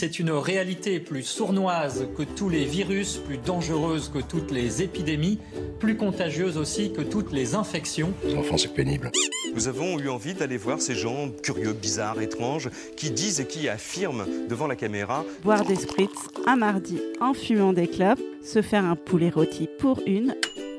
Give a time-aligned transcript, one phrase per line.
[0.00, 5.38] C'est une réalité plus sournoise que tous les virus, plus dangereuse que toutes les épidémies,
[5.78, 8.12] plus contagieuse aussi que toutes les infections.
[8.36, 9.12] Enfin, c'est pénible.
[9.54, 13.68] Nous avons eu envie d'aller voir ces gens curieux, bizarres, étranges, qui disent et qui
[13.68, 16.10] affirment devant la caméra Boire des spritz
[16.44, 20.34] un mardi en fumant des clopes, se faire un poulet rôti pour une,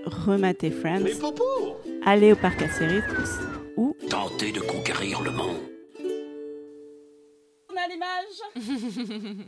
[0.05, 1.05] remater Friends,
[2.05, 2.67] aller au parc à
[3.77, 5.74] ou Tenter de conquérir le monde.
[7.89, 8.41] L'image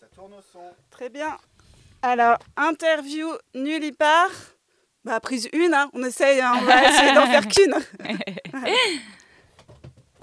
[0.00, 0.62] Ça tourne au son.
[0.90, 1.36] Très bien.
[2.02, 4.30] Alors, interview nulle y part.
[5.04, 5.90] Bah, prise une, hein.
[5.92, 6.54] on essaye, hein.
[6.60, 7.74] on va essayer d'en faire qu'une.
[7.74, 7.84] Alors.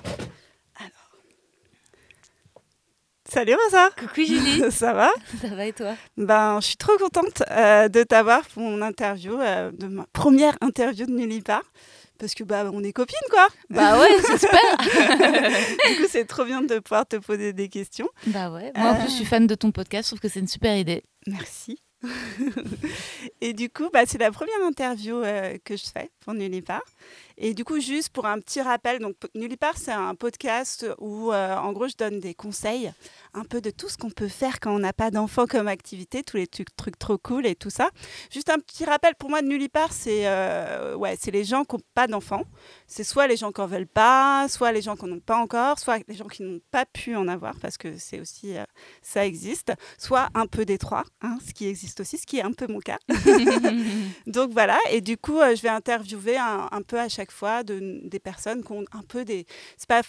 [3.28, 5.12] Salut Rosa Coucou Julie, Ça va?
[5.42, 5.96] Ça va et toi?
[6.18, 10.56] Ben, je suis trop contente euh, de t'avoir pour mon interview, euh, de ma première
[10.62, 11.64] interview de nulle y part.
[12.18, 13.48] Parce que bah on est copines quoi.
[13.70, 18.10] Bah ouais, j'espère Du coup, c'est trop bien de pouvoir te poser des questions.
[18.28, 20.40] Bah ouais, moi en plus je suis fan de ton podcast, je trouve que c'est
[20.40, 21.04] une super idée.
[21.28, 21.80] Merci.
[23.42, 26.82] et du coup, bah, c'est la première interview euh, que je fais pour Nullipar.
[27.38, 31.58] Et du coup, juste pour un petit rappel, donc Nullipar, c'est un podcast où, euh,
[31.58, 32.92] en gros, je donne des conseils,
[33.34, 36.24] un peu de tout ce qu'on peut faire quand on n'a pas d'enfant comme activité,
[36.24, 37.90] tous les trucs, trucs trop cool et tout ça.
[38.32, 41.82] Juste un petit rappel, pour moi, Nullipar, c'est euh, ouais, c'est les gens qui n'ont
[41.94, 42.46] pas d'enfants.
[42.88, 45.38] C'est soit les gens qui n'en veulent pas, soit les gens qui n'en ont pas
[45.38, 48.64] encore, soit les gens qui n'ont pas pu en avoir, parce que c'est aussi, euh,
[49.02, 52.44] ça existe, soit un peu des trois, hein, ce qui existe aussi, ce qui est
[52.44, 52.98] un peu mon cas.
[54.26, 58.00] Donc voilà, et du coup, je vais interviewer un, un peu à chaque fois de,
[58.04, 59.46] des personnes qui ont un peu des,
[59.88, 60.02] pas,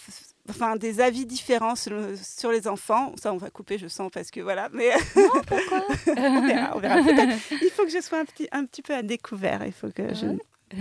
[0.51, 3.13] enfin des avis différents sur, le- sur les enfants.
[3.21, 5.85] Ça, on va couper, je sens, parce que voilà, mais Pourquoi?
[6.17, 7.03] On verra, on verra.
[7.03, 9.91] Peut-être, il faut que je sois un petit, un petit peu à découvert, il faut
[9.91, 10.27] que je,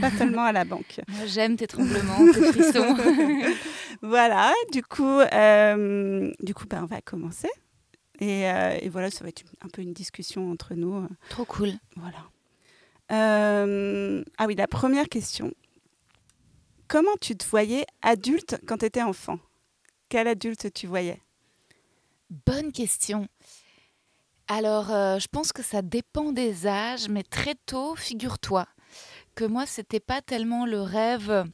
[0.02, 1.00] pas seulement à la banque.
[1.26, 2.96] J'aime tes tremblements, tes frissons.
[4.02, 7.50] Voilà, du coup, euh, du coup, ben, on va commencer.
[8.20, 11.08] Et, euh, et voilà, ça va être un peu une discussion entre nous.
[11.30, 11.72] Trop cool.
[11.96, 12.18] Voilà.
[13.12, 15.52] Euh, ah oui, la première question.
[16.88, 19.40] Comment tu te voyais adulte quand tu étais enfant?
[20.10, 21.22] Quel adulte tu voyais?
[22.46, 23.28] Bonne question.
[24.48, 28.68] Alors, euh, je pense que ça dépend des âges, mais très tôt, figure-toi
[29.34, 31.46] que moi, c'était pas tellement le rêve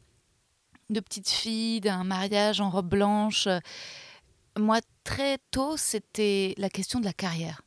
[0.90, 3.48] de petite fille, d'un mariage en robe blanche.
[4.58, 7.62] Moi, très tôt, c'était la question de la carrière,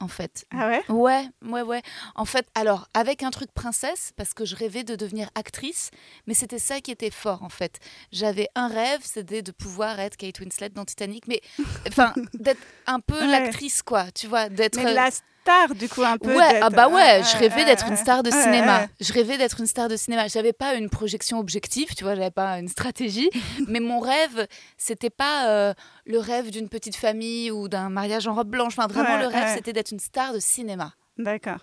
[0.00, 0.44] en fait.
[0.50, 0.82] Ah ouais?
[0.88, 1.82] Ouais, ouais, ouais.
[2.14, 5.90] En fait, alors, avec un truc princesse, parce que je rêvais de devenir actrice,
[6.26, 7.78] mais c'était ça qui était fort, en fait.
[8.10, 11.40] J'avais un rêve, c'était de pouvoir être Kate Winslet dans Titanic, mais,
[11.88, 13.26] enfin, d'être un peu Ouais.
[13.26, 14.80] l'actrice, quoi, tu vois, d'être...
[14.82, 15.10] La
[15.42, 16.34] star, du coup, un peu.
[16.36, 18.86] Ouais, ah bah ouais, je rêvais d'être une star de cinéma.
[19.00, 20.28] Je rêvais d'être une star de cinéma.
[20.28, 23.30] J'avais pas une projection objective, tu vois, j'avais pas une stratégie,
[23.68, 24.46] mais mon rêve,
[24.76, 25.74] c'était pas euh,
[26.06, 28.74] le rêve d'une petite famille ou d'un mariage en robe blanche.
[28.76, 29.54] Enfin, vraiment, Ouais, le rêve, ouais.
[29.54, 30.92] c'était d'être une star de cinéma.
[31.18, 31.58] D'accord.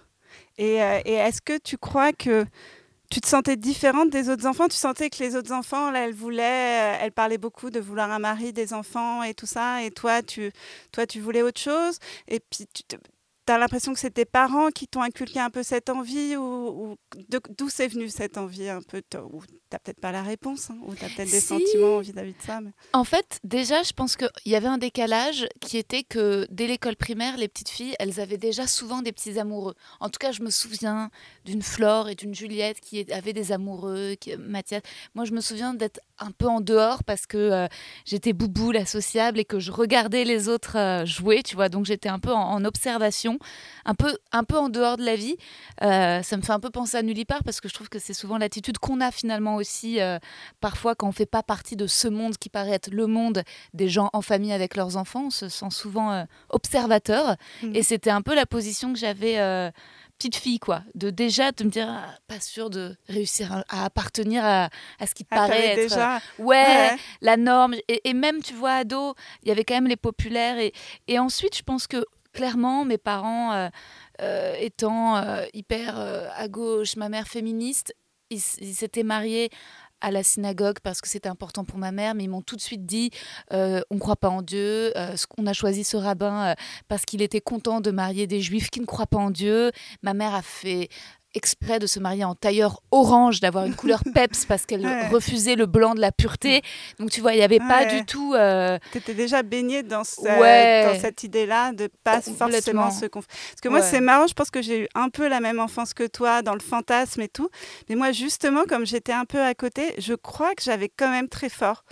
[0.58, 2.46] Et, euh, et est-ce que tu crois que
[3.10, 4.68] tu te sentais différente des autres enfants?
[4.68, 8.12] Tu sentais que les autres enfants, là, elles voulaient, euh, elles parlaient beaucoup de vouloir
[8.12, 10.52] un mari, des enfants et tout ça, et toi, tu,
[10.92, 12.00] toi, tu voulais autre chose?
[12.28, 12.98] Et puis, tu
[13.52, 16.96] as l'impression que c'est tes parents qui t'ont inculqué un peu cette envie, ou,
[17.58, 20.78] d'où c'est venu cette envie un peu t- Ou t'as peut-être pas la réponse, hein,
[20.86, 21.48] ou t'as peut-être des Si.
[21.48, 22.62] sentiments vis-à-vis de ça.
[22.62, 26.68] mais- En fait, déjà, je pense qu'il y avait un décalage qui était que dès
[26.68, 29.76] l'école primaire, les petites filles, elles avaient déjà souvent des petits amoureux.
[30.00, 31.10] En tout cas, je me souviens
[31.46, 34.82] d'une Flore et d'une Juliette qui avaient des amoureux, qui- Mathias.
[35.16, 37.68] Moi, je me souviens d'être un peu en dehors parce que euh,
[38.06, 41.70] j'étais boubou, la sociable, et que je regardais les autres euh, jouer, tu vois.
[41.70, 43.37] Donc, j'étais un peu en, en observation,
[43.86, 45.36] un peu, un peu en dehors de la vie.
[45.84, 48.14] Euh, ça me fait un peu penser à Nullipar parce que je trouve que c'est
[48.14, 50.20] souvent l'attitude qu'on a finalement aussi euh,
[50.62, 53.44] parfois quand on fait pas partie de ce monde qui paraît être le monde
[53.74, 57.36] des gens en famille avec leurs enfants, on se sent souvent euh, observateur.
[57.64, 57.76] Mhm.
[57.76, 59.72] Et c'était un peu la position que j'avais euh,
[60.18, 60.82] petite fille, quoi.
[60.96, 64.70] De déjà de me dire, ah, pas sûr de réussir à, à appartenir à,
[65.00, 65.90] à ce qui Ah, paraît être.
[65.90, 66.20] déjà.
[66.40, 66.96] Ouais, Ouais.
[67.22, 67.76] la norme.
[67.88, 70.58] Et, et même, tu vois, ado, il y avait quand même les populaires.
[70.58, 70.74] Et,
[71.08, 73.70] et ensuite, je pense que clairement, mes parents euh,
[74.22, 77.96] euh, étant euh, hyper à gauche, ma mère féministe,
[78.30, 79.50] ils s'étaient mariés
[80.00, 82.62] à la synagogue parce que c'était important pour ma mère, mais ils m'ont tout de
[82.62, 83.10] suite dit
[83.52, 84.94] on ne croit pas en Dieu,
[85.38, 86.54] on a choisi ce rabbin
[86.88, 89.72] parce qu'il était content de marier des juifs qui ne croient pas en Dieu.
[90.04, 90.90] Ma mère a fait
[91.38, 95.08] exprès de se marier en tailleur orange, d'avoir une couleur peps parce qu'elle Ouais.
[95.08, 96.62] refusait le blanc de la pureté.
[97.00, 98.34] Donc tu vois, il n'y avait pas du tout...
[98.34, 100.86] euh, Tu étais déjà baignée dans, ce- Ouais.
[100.94, 103.26] dans cette idée-là de pas forcément se conf...
[103.28, 105.94] Parce que moi, c'est marrant, je pense que j'ai eu un peu la même enfance
[105.94, 107.50] que toi dans le fantasme et tout.
[107.90, 111.30] Mais moi, justement, comme j'étais un peu à côté, je crois que j'avais quand même
[111.30, 111.84] très fort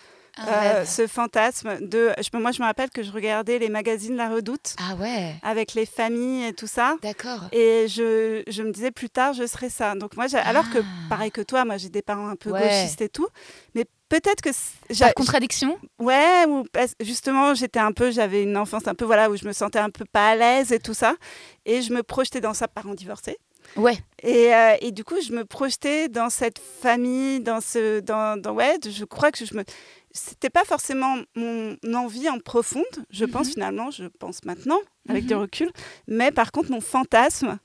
[0.48, 2.12] euh, ce fantasme de.
[2.18, 5.74] Je, moi, je me rappelle que je regardais les magazines La Redoute Ah ouais, avec
[5.74, 6.96] les familles et tout ça.
[7.02, 7.42] d'accord.
[7.52, 9.96] Et je, je me disais plus tard, je serais ça.
[9.96, 11.10] Donc moi, j'ai- alors que Ah.
[11.10, 12.62] pareil que toi, moi j'ai des parents un peu Ouais.
[12.62, 13.28] gauchistes et tout,
[13.76, 15.78] mais peut-être que c- j'a- Par contradiction?
[16.00, 16.64] Ouais, ou
[17.00, 19.90] justement j'étais un peu, j'avais une enfance un peu voilà où je me sentais un
[19.90, 21.16] peu pas à l'aise et tout ça,
[21.66, 23.38] et je me projetais dans ça parents divorcés.
[23.76, 23.98] Ouais.
[24.22, 28.54] Et, euh, et du coup, je me projetais dans cette famille, dans ce, dans, dans
[28.54, 29.64] ouais, je crois que je me,
[30.16, 33.54] c'était pas forcément mon envie en profonde, je pense Mhm.
[33.54, 34.80] finalement, je pense maintenant
[35.10, 35.42] avec du Mhm.
[35.42, 35.72] recul,
[36.08, 37.58] mais par contre mon fantasme,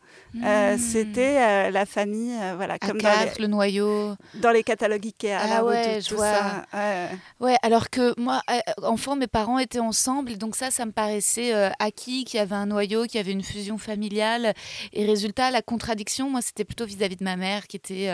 [0.45, 0.79] euh, Hmm.
[0.79, 4.15] c'était euh, la famille, euh, voilà, comme dans quatre, le noyau.
[4.35, 6.31] les, dans les catalogues Ikea, Ah la ouais, Redoute, je tout vois.
[6.33, 6.67] ça.
[6.75, 7.09] ouais.
[7.41, 11.53] Ouais, alors que moi, euh, enfant, mes parents étaient ensemble, donc ça, ça me paraissait
[11.79, 14.53] acquis, qu'il y avait un noyau, qu'il y avait une fusion familiale.
[14.93, 18.11] Et résultat, la contradiction, moi, c'était plutôt vis-à-vis de ma mère, qui était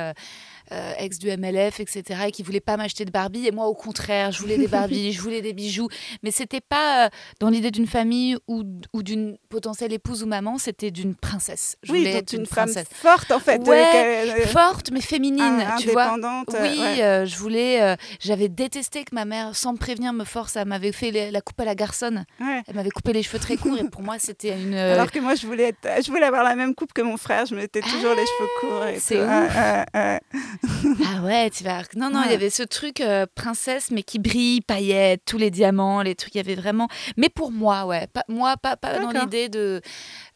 [0.99, 3.47] ex du MLF, etc., et qui voulait pas m'acheter de Barbie.
[3.47, 5.89] Et moi, au contraire, je voulais des Barbies, je voulais des bijoux.
[6.23, 8.63] Mais c'était pas dans l'idée d'une famille ou,
[8.93, 9.16] ou d'une
[9.49, 11.77] potentielle épouse ou maman, c'était d'une princesse.
[11.83, 12.87] Je Oui, voulais être une femme princesse.
[12.93, 13.85] forte en fait, Ouais,
[14.43, 16.05] euh, Forte, mais féminine, un- tu vois.
[16.13, 16.49] indépendante.
[16.61, 17.03] Oui, ouais.
[17.03, 17.83] euh, je voulais.
[17.83, 20.57] euh, J'avais détesté que ma mère, sans me prévenir, me force.
[20.57, 22.25] Elle m'avait fait les- la coupe à la garçonne.
[22.41, 22.63] ouais.
[22.69, 24.75] Elle m'avait coupé les cheveux très courts et pour moi, c'était une.
[24.75, 27.17] euh, Alors que moi, je voulais, être- je voulais avoir la même coupe que mon
[27.17, 27.47] frère.
[27.47, 28.87] Je mettais toujours les cheveux courts.
[28.87, 29.21] et c'est.
[31.05, 31.83] Ah ouais, tu vas.
[31.95, 33.03] Non, non, il y avait ce truc
[33.35, 36.35] princesse, mais qui brille, paillettes, tous les diamants, les trucs.
[36.35, 36.89] Il y avait vraiment.
[37.17, 38.07] Mais pour moi, ouais.
[38.13, 39.81] Pas, moi, pas, pas dans l'idée de.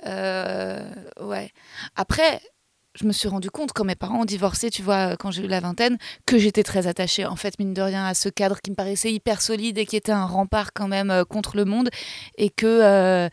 [0.06, 0.82] euh,
[1.20, 1.50] ouais.
[1.96, 2.40] Après.
[2.96, 5.46] Je me suis rendu compte quand mes parents ont divorcé, tu vois, quand j'ai eu
[5.46, 5.96] la vingtaine,
[6.26, 9.12] que j'étais très attachée, en fait, mine de rien, à ce cadre qui me paraissait
[9.12, 11.88] hyper solide et qui était un rempart quand même euh, contre le monde,
[12.36, 13.28] et que euh,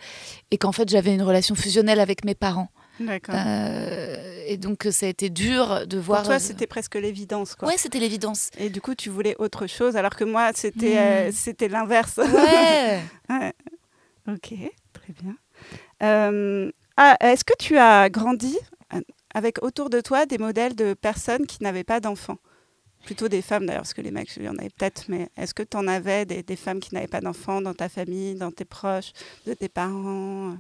[0.51, 2.69] et qu'en fait j'avais une relation fusionnelle avec mes parents.
[2.99, 3.33] D'accord.
[3.35, 6.19] Euh, et donc ça a été dur de voir.
[6.19, 7.67] Pour toi, c'était presque l'évidence, quoi.
[7.67, 8.51] Ouais, c'était l'évidence.
[8.59, 11.31] Et du coup, tu voulais autre chose, alors que moi, c'était euh, Mm.
[11.31, 12.17] c'était l'inverse.
[12.17, 13.01] Ouais.
[13.31, 13.53] Ouais.
[14.29, 14.53] Ok,
[15.13, 15.35] très bien.
[16.03, 18.57] Euh, ah, Est-ce que tu as grandi
[18.93, 19.01] euh,
[19.33, 22.37] avec autour de toi des modèles de personnes qui n'avaient pas d'enfants?
[23.05, 25.53] Plutôt des femmes d'ailleurs, parce que les mecs, il y en avait peut-être, mais est-ce
[25.53, 28.51] que tu en avais des, des femmes qui n'avaient pas d'enfants dans ta famille, dans
[28.51, 29.13] tes proches,
[29.45, 30.57] de tes parents?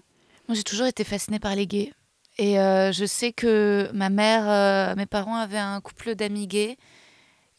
[0.47, 1.91] Moi, j'ai toujours été fascinée par les gays.
[2.37, 6.77] Et euh, je sais que ma mère, euh, mes parents avaient un couple d'amis gays.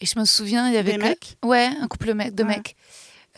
[0.00, 1.36] Et je me souviens, il y avait Des que- mecs?
[1.44, 2.48] Ouais, un couple mec- de Ouais.
[2.56, 2.76] mecs.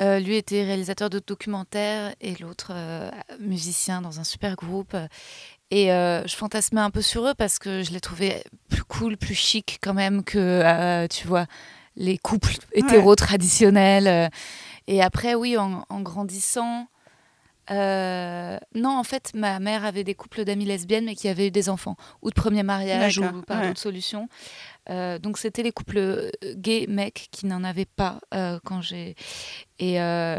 [0.01, 4.97] Euh, lui était réalisateur de documentaires et l'autre euh, musicien dans un super groupe.
[5.71, 9.17] Et euh, je fantasmais un peu sur eux parce que je les trouvais plus cool,
[9.17, 11.47] plus chic quand même que, tu vois,
[11.97, 14.31] les couples hétéros traditionnels.
[14.87, 16.89] Et après, oui, en, en grandissant,
[17.71, 21.51] euh, non, en fait, ma mère avait des couples d'amis lesbiennes, mais qui avaient eu
[21.51, 23.69] des enfants, ou de premier mariage, ou par ouais.
[23.69, 24.29] d'autres solutions.
[24.89, 29.15] Euh, donc, c'était les couples gays, mecs, qui n'en avaient pas euh, quand j'ai.
[29.83, 30.37] Et, euh,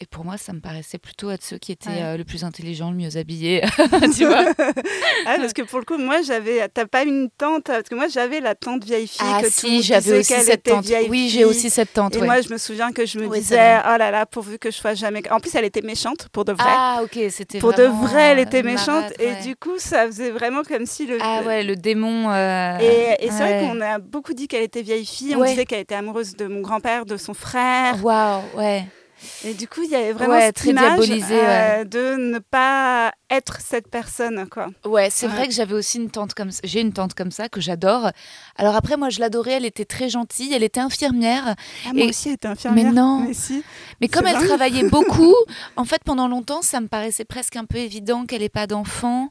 [0.00, 2.02] et pour moi, ça me paraissait plutôt être ceux qui étaient Ouais.
[2.02, 3.60] euh, le plus intelligents, le mieux habillés,
[4.16, 4.46] tu vois.
[5.26, 6.66] Ah, parce que pour le coup, moi, j'avais.
[6.72, 9.82] T'as pas une tante Parce que moi, j'avais la tante vieille fille Ah que si,
[9.82, 10.86] j'avais aussi cette tante.
[10.86, 12.16] vieille Oui, j'ai aussi cette tante.
[12.16, 14.70] Et moi, je me souviens que je me Oui, disais, oh là là, pourvu que
[14.70, 15.22] je sois jamais.
[15.30, 16.64] En plus, elle était méchante, pour de vrai.
[16.66, 19.12] Ah, ok, c'était pour de vrai, elle euh, était méchante.
[19.18, 19.42] et ouais.
[19.42, 21.18] du coup, ça faisait vraiment comme si le.
[21.20, 22.30] Ah ouais, le démon.
[22.30, 25.34] euh, Et, et c'est vrai qu'on a beaucoup dit qu'elle était vieille fille.
[25.36, 25.50] On Ouais.
[25.50, 28.02] disait qu'elle était amoureuse de mon grand-père, de son frère.
[28.02, 28.69] Waouh, ouais.
[29.44, 33.12] Et du coup, il y avait vraiment Ouais, cette très image euh, de ne pas
[33.28, 34.68] être cette personne, quoi.
[34.86, 35.32] Ouais, c'est Ouais.
[35.32, 36.62] vrai que j'avais aussi une tante comme ça.
[36.64, 38.12] J'ai une tante comme ça que j'adore.
[38.56, 39.52] Alors après, moi, je l'adorais.
[39.52, 40.54] Elle était très gentille.
[40.54, 41.54] Elle était infirmière.
[41.86, 42.86] Ah, moi Et- aussi, elle était infirmière.
[42.86, 43.24] Mais non.
[43.28, 43.62] Mais si.
[44.00, 45.34] Mais comme elle travaillait beaucoup,
[45.76, 49.28] en fait, pendant longtemps, ça me paraissait presque un peu évident qu'elle n'ait pas d'enfant.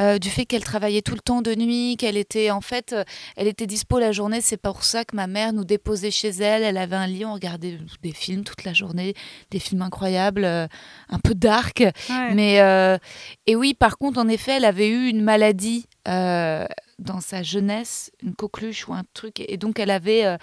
[0.00, 3.04] Euh, du fait qu'elle travaillait tout le temps de nuit, qu'elle était en fait, euh,
[3.36, 4.40] elle était dispo la journée.
[4.40, 6.64] C'est pour ça que ma mère nous déposait chez elle.
[6.64, 9.14] Elle avait un lit, on regardait des films toute la journée,
[9.52, 10.66] des films incroyables, euh,
[11.10, 11.80] un peu dark.
[11.80, 12.34] Ouais.
[12.34, 12.98] Mais
[13.46, 18.34] et oui, par contre, en effet, elle avait eu une maladie dans sa jeunesse, une
[18.34, 20.36] coqueluche ou un truc, et donc elle avait,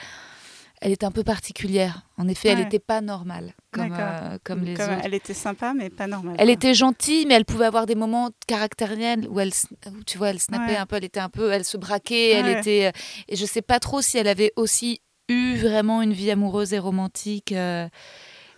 [0.82, 2.02] elle était un peu particulière.
[2.18, 5.02] En effet, elle n'était pas normale comme euh, comme les Comme autres.
[5.04, 6.36] Elle était sympa, mais pas normale.
[6.40, 6.54] Elle quoi.
[6.54, 9.52] était gentille, mais elle pouvait avoir des moments caractériels où elle,
[9.88, 10.78] où, tu vois, elle snappait Ouais.
[10.78, 12.92] un peu, elle était un peu, elle se braquait, elle était, euh,
[13.30, 16.80] et je sais pas trop si elle avait aussi eu vraiment une vie amoureuse et
[16.80, 17.52] romantique.
[17.54, 17.88] euh,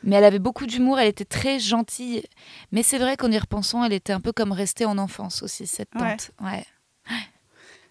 [0.06, 2.24] mais elle avait beaucoup d'humour, elle était très gentille.
[2.74, 5.66] Mais c'est vrai qu'en y repensant, elle était un peu comme restée en enfance aussi,
[5.66, 6.32] cette tante.
[6.42, 6.66] Ouais.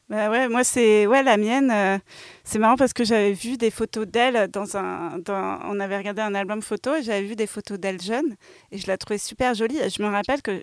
[0.08, 1.70] Bah ouais, moi c'est ouais la mienne.
[1.70, 1.98] euh,
[2.44, 5.18] c'est marrant parce que j'avais vu des photos d'elle dans un.
[5.28, 8.36] On avait regardé un album photo et j'avais vu des photos d'elle jeune
[8.70, 9.78] et je la trouvais super jolie.
[9.88, 10.62] Je me rappelle que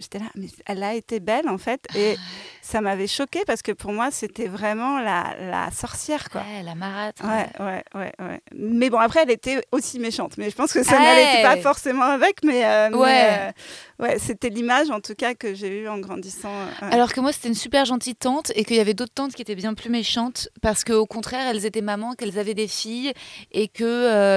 [0.00, 1.86] j'étais là, mais elle a été belle en fait.
[1.94, 2.16] Et
[2.62, 6.42] ça m'avait choquée parce que pour moi, c'était vraiment la, la sorcière, quoi.
[6.42, 7.22] Ouais, la marâtre.
[7.24, 8.40] Ouais, ouais, ouais, ouais.
[8.54, 10.36] Mais bon, après, elle était aussi méchante.
[10.38, 12.44] Mais je pense que ça n'allait pas forcément avec.
[12.44, 13.28] Mais, euh, ouais.
[13.30, 16.52] euh, ouais, c'était l'image, en tout cas, que j'ai eue en grandissant.
[16.52, 16.88] euh.
[16.92, 19.42] Alors que moi, c'était une super gentille tante et qu'il y avait d'autres tantes qui
[19.42, 23.12] étaient bien plus méchantes parce qu'au contraire, elles étaient mamans, qu'elles avaient des filles
[23.52, 23.86] et qu'il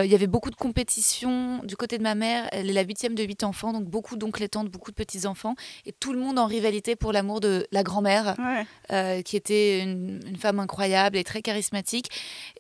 [0.04, 2.48] il y avait beaucoup de compétition du côté de ma mère.
[2.52, 5.53] Elle est la huitième de huit enfants, donc beaucoup d'oncles et tantes, beaucoup de petits-enfants
[5.86, 8.66] et tout le monde en rivalité pour l'amour de la grand-mère Ouais.
[8.92, 12.10] euh, qui était une, une femme incroyable et très charismatique.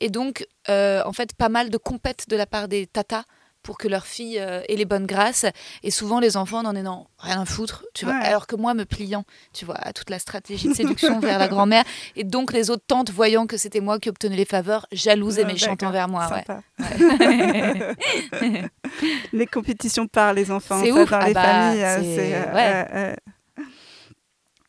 [0.02, 3.24] Et donc, euh, en fait, pas mal de compètes de la part des tatas
[3.64, 5.46] pour que leur fille euh, ait les bonnes grâces.
[5.82, 8.14] Et souvent, les enfants n'en ayant rien à foutre, tu vois.
[8.14, 8.26] Ouais.
[8.26, 11.48] Alors que moi, me pliant, tu vois, à toute la stratégie de séduction vers la
[11.48, 11.84] grand-mère.
[12.16, 15.44] Et donc, les autres tantes, voyant que c'était moi qui obtenais les faveurs, jalouses et
[15.44, 16.28] Ah, méchantes envers moi.
[16.30, 16.44] Ouais.
[16.46, 16.62] Sympa.
[16.80, 18.70] Ouais.
[19.34, 21.10] Les compétitions par les enfants, C'est ça, ouf.
[21.10, 21.84] dans Ah les bah, familles.
[21.84, 23.64] euh, c'est- euh, euh, euh,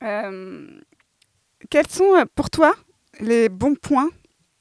[0.02, 0.66] euh,
[1.70, 2.74] quels sont euh, pour toi
[3.20, 4.10] les bons points,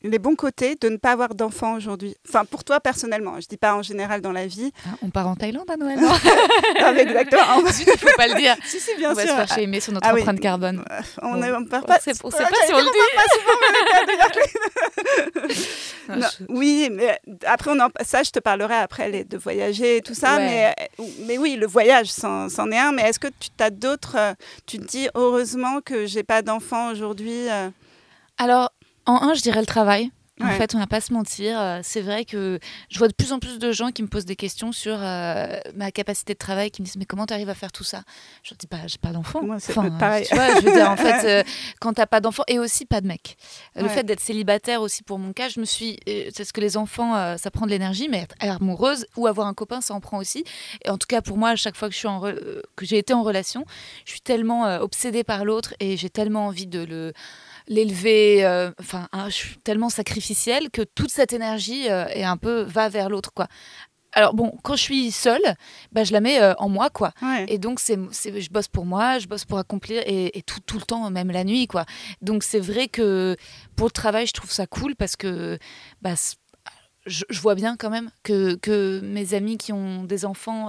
[0.04, 3.58] les bons côtés de ne pas avoir d'enfants aujourd'hui Enfin, pour toi personnellement, je dis
[3.58, 4.72] pas en général dans la vie.
[4.88, 7.66] Hein, on part en Thaïlande à Noël, non Non, mais exactement.
[7.72, 8.56] Zut, Il faut pas le dire.
[8.66, 9.32] si, si, bien on va sûr.
[9.32, 10.22] se faire shamer sur notre Ah oui.
[10.22, 10.84] empreinte carbone.
[11.22, 11.38] On Bon.
[11.38, 12.00] ne on part On pas.
[12.00, 12.90] sait, on sait Ouais, pas si on le dit.
[16.10, 19.38] Non, Ah, je- Oui, mais après, on en, ça, je te parlerai après les, de
[19.38, 20.36] voyager et tout ça.
[20.36, 20.46] Ouais.
[20.46, 22.92] Mais, euh, mais oui, le voyage, c'en est un.
[22.92, 24.16] Mais est-ce que tu as d'autres.
[24.18, 24.34] euh,
[24.66, 27.70] Tu te dis, heureusement que j'ai pas d'enfant aujourd'hui euh,
[28.38, 28.72] Alors,
[29.06, 30.12] en un, je dirais le travail.
[30.42, 30.58] En Ouais.
[30.58, 31.62] fait, on va pas se mentir.
[31.62, 32.58] euh, C'est vrai que
[32.90, 35.60] je vois de plus en plus de gens qui me posent des questions sur euh,
[35.76, 38.02] ma capacité de travail, qui me disent mais comment tu arrives à faire tout ça?
[38.42, 39.44] Je leur dis bah j'ai pas d'enfant.
[39.44, 40.26] Moi, c'est pareil.
[40.28, 41.44] Tu vois, je veux dire en fait euh,
[41.80, 43.38] quand t'as pas d'enfant et aussi pas de mec.
[43.76, 43.90] Le Ouais.
[43.90, 47.16] fait d'être célibataire aussi pour mon cas, je me suis c'est ce que les enfants
[47.16, 50.18] euh, ça prend de l'énergie, mais être amoureuse ou avoir un copain ça en prend
[50.18, 50.44] aussi.
[50.84, 52.86] Et en tout cas pour moi, à chaque fois que je suis en re- que
[52.88, 53.66] j'ai été en relation,
[54.06, 57.14] je suis tellement obsédée par l'autre et j'ai tellement envie de le
[57.68, 62.38] l'élever euh, enfin hein, je suis tellement sacrificielle que toute cette énergie euh, est un
[62.38, 63.48] peu va vers l'autre quoi.
[64.16, 65.42] Alors bon quand je suis seule
[65.92, 67.14] bah, je la mets euh, en moi quoi.
[67.22, 67.46] Ouais.
[67.48, 70.60] et donc c'est c'est- je bosse pour moi je bosse pour accomplir et, et tout,
[70.66, 71.86] tout le temps même la nuit quoi.
[72.22, 73.36] Donc c'est vrai que
[73.76, 75.58] pour le travail je trouve ça cool parce que
[76.02, 76.14] bah,
[77.06, 80.68] je, je vois bien quand même que, que mes amies qui ont des enfants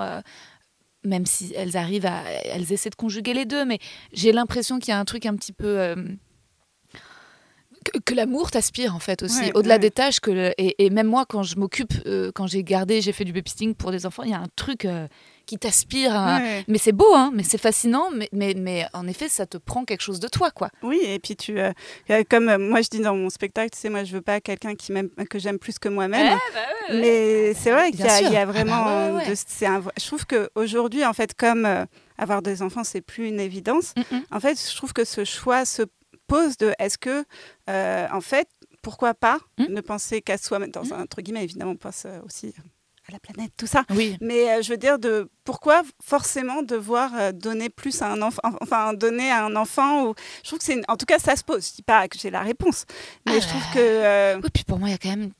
[1.04, 3.78] même si elles arrivent à elles essaient de conjuguer les deux mais
[4.14, 5.96] j'ai l'impression qu'il y a un truc un petit peu euh,
[7.84, 9.78] que, que l'amour t'aspire en fait aussi Ouais, au-delà ouais.
[9.80, 13.00] des tâches que le- et, et même moi quand je m'occupe euh, quand j'ai gardé
[13.00, 15.06] j'ai fait du babysitting pour des enfants il y a un truc euh,
[15.46, 16.64] qui t'aspire à- Ouais.
[16.68, 19.84] mais c'est beau hein mais c'est fascinant mais, mais, mais en effet ça te prend
[19.84, 21.72] quelque chose de toi quoi Oui, et puis tu, euh,
[22.30, 24.90] comme moi je dis dans mon spectacle, tu sais, moi je veux pas quelqu'un qui
[24.92, 26.38] m'aime, que j'aime plus que moi-même.
[26.92, 30.48] Mais c'est vrai qu'il y, a- y vraiment, Ah bah de- un je trouve que
[30.54, 31.66] aujourd'hui, en fait, comme
[32.18, 33.94] avoir des enfants, c'est plus une évidence.
[33.96, 34.22] Mm, mm.
[34.32, 35.82] En fait, je trouve que ce choix se
[36.26, 37.24] pose de, est-ce que,
[37.70, 38.48] euh, en fait,
[38.82, 39.64] pourquoi pas Mm.
[39.72, 42.52] ne penser qu'à soi-même, dans un entre guillemets, évidemment, on pense euh, aussi
[43.08, 43.84] à la planète, tout ça.
[43.90, 48.22] oui Mais euh, je veux dire, de pourquoi forcément devoir euh, donner plus à un
[48.22, 51.18] enfant, enfin donner à un enfant ou je trouve que c'est, une- en tout cas,
[51.18, 51.68] ça se pose.
[51.68, 52.86] Je dis pas que j'ai la réponse,
[53.26, 55.30] mais Ah je trouve que euh, oui puis pour moi il y a quand même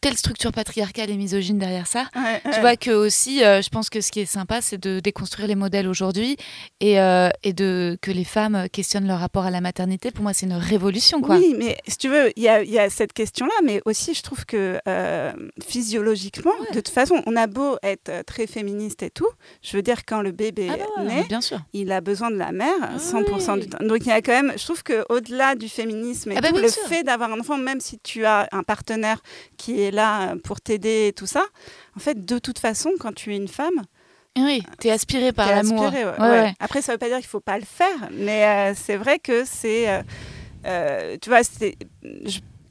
[0.00, 2.60] telle structure patriarcale et misogyne derrière ça ouais, Tu ouais.
[2.60, 5.54] vois que aussi, euh, je pense que ce qui est sympa, c'est de déconstruire les
[5.54, 6.36] modèles aujourd'hui
[6.80, 10.10] et, euh, et de que les femmes questionnent leur rapport à la maternité.
[10.10, 11.36] Pour moi, c'est une révolution, quoi.
[11.36, 14.44] Oui, mais si tu veux, il y y a cette question-là, mais aussi je trouve
[14.46, 15.32] que euh,
[15.80, 16.66] physiologiquement, Ouais.
[16.74, 19.28] de toute façon, on a beau être très féministe et tout,
[19.62, 21.58] je veux dire, quand le bébé Ah bah naît, bien sûr.
[21.72, 23.60] il a besoin de la mère Ah 100% oui.
[23.60, 23.78] du temps.
[23.84, 26.48] Donc il y a quand même, je trouve que au-delà du féminisme et Ah bah
[26.50, 26.82] tout, le sûr.
[26.88, 29.22] fait d'avoir un enfant, même si tu as un partenaire
[29.56, 31.44] qui est là pour t'aider et tout ça,
[31.96, 33.82] en fait, de toute façon, quand tu es une femme,
[34.36, 35.84] Oui, t'es aspiré par l'amour.
[35.84, 36.40] aspirée, ouais, Ouais, ouais.
[36.42, 36.54] ouais.
[36.60, 39.44] Après, ça veut pas dire qu'il faut pas le faire, mais euh, c'est vrai que
[39.44, 40.02] c'est, euh,
[40.66, 41.76] euh, tu vois, c'est,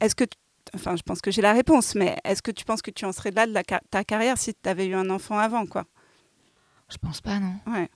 [0.00, 0.24] est-ce que,
[0.74, 3.12] enfin, je pense que j'ai la réponse, mais est-ce que tu penses que tu en
[3.12, 5.84] serais là de la ta carrière si tu avais eu un enfant avant, quoi?
[6.90, 7.54] Je pense pas, non.
[7.72, 7.88] Ouais.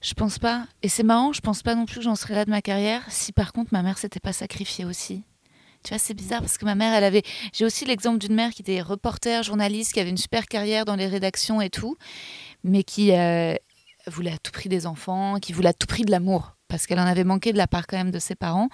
[0.00, 0.66] Je pense pas.
[0.82, 3.04] Et c'est marrant, je pense pas non plus que j'en serais là de ma carrière
[3.08, 5.22] si par contre ma mère s'était pas sacrifiée aussi.
[5.84, 7.22] Tu vois, c'est bizarre parce que ma mère, elle avait.
[7.52, 10.94] J'ai aussi l'exemple d'une mère qui était reporter, journaliste, qui avait une super carrière dans
[10.96, 11.96] les rédactions et tout,
[12.62, 13.54] mais qui euh,
[14.06, 17.00] voulait à tout prix des enfants, qui voulait à tout prix de l'amour, parce qu'elle
[17.00, 18.68] en avait manqué de la part quand même de ses parents,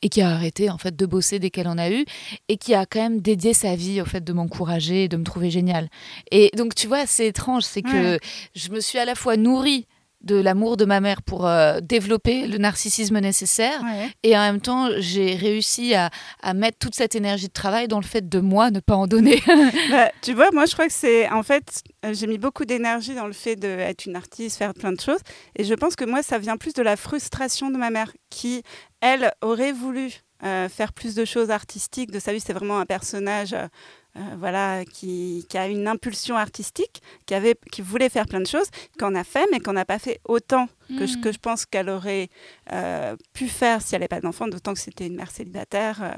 [0.00, 2.04] et qui a arrêté en fait de bosser dès qu'elle en a eu,
[2.48, 5.24] et qui a quand même dédié sa vie au fait de m'encourager, et de me
[5.24, 5.88] trouver géniale.
[6.30, 8.18] Et donc tu vois, c'est étrange, c'est que Ouais.
[8.54, 9.86] je me suis à la fois nourrie
[10.22, 13.80] de l'amour de ma mère pour euh, développer le narcissisme nécessaire.
[13.82, 14.08] Ouais.
[14.22, 16.10] Et en même temps, j'ai réussi à,
[16.42, 19.06] à mettre toute cette énergie de travail dans le fait de moi ne pas en
[19.06, 19.42] donner.
[19.90, 21.28] Bah, tu vois, moi, je crois que c'est.
[21.30, 24.92] En fait, euh, j'ai mis beaucoup d'énergie dans le fait d'être une artiste, faire plein
[24.92, 25.20] de choses.
[25.56, 28.62] Et je pense que moi, ça vient plus de la frustration de ma mère, qui,
[29.00, 30.10] elle, aurait voulu
[30.44, 32.40] euh, faire plus de choses artistiques de sa vie.
[32.40, 33.52] C'est vraiment un personnage.
[33.52, 33.66] euh,
[34.16, 38.46] euh, voilà, qui, qui a une impulsion artistique, qui, avait, qui voulait faire plein de
[38.46, 38.66] choses,
[38.98, 41.20] qu'on a fait, mais qu'on n'a pas fait autant que, je, Mm.
[41.22, 42.28] que je pense qu'elle aurait
[42.72, 46.10] euh, pu faire si elle n'avait pas d'enfant, d'autant que c'était une mère célibataire, euh,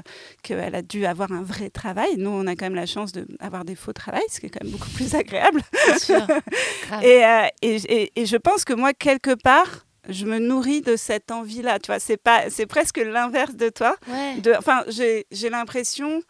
[0.43, 2.15] qu'elle a dû avoir un vrai travail.
[2.17, 4.63] Nous, on a quand même la chance d'avoir des faux travails, ce qui est quand
[4.63, 5.61] même beaucoup plus agréable.
[5.97, 6.27] Sûr.
[7.01, 7.21] Et,
[7.61, 11.79] et, et- et je pense que moi, quelque part, je me nourris de cette envie-là.
[11.79, 13.95] Tu vois, c'est pas, c'est presque l'inverse de toi.
[14.07, 14.35] Ouais.
[14.39, 16.21] De, enfin, j'ai j'ai l'impression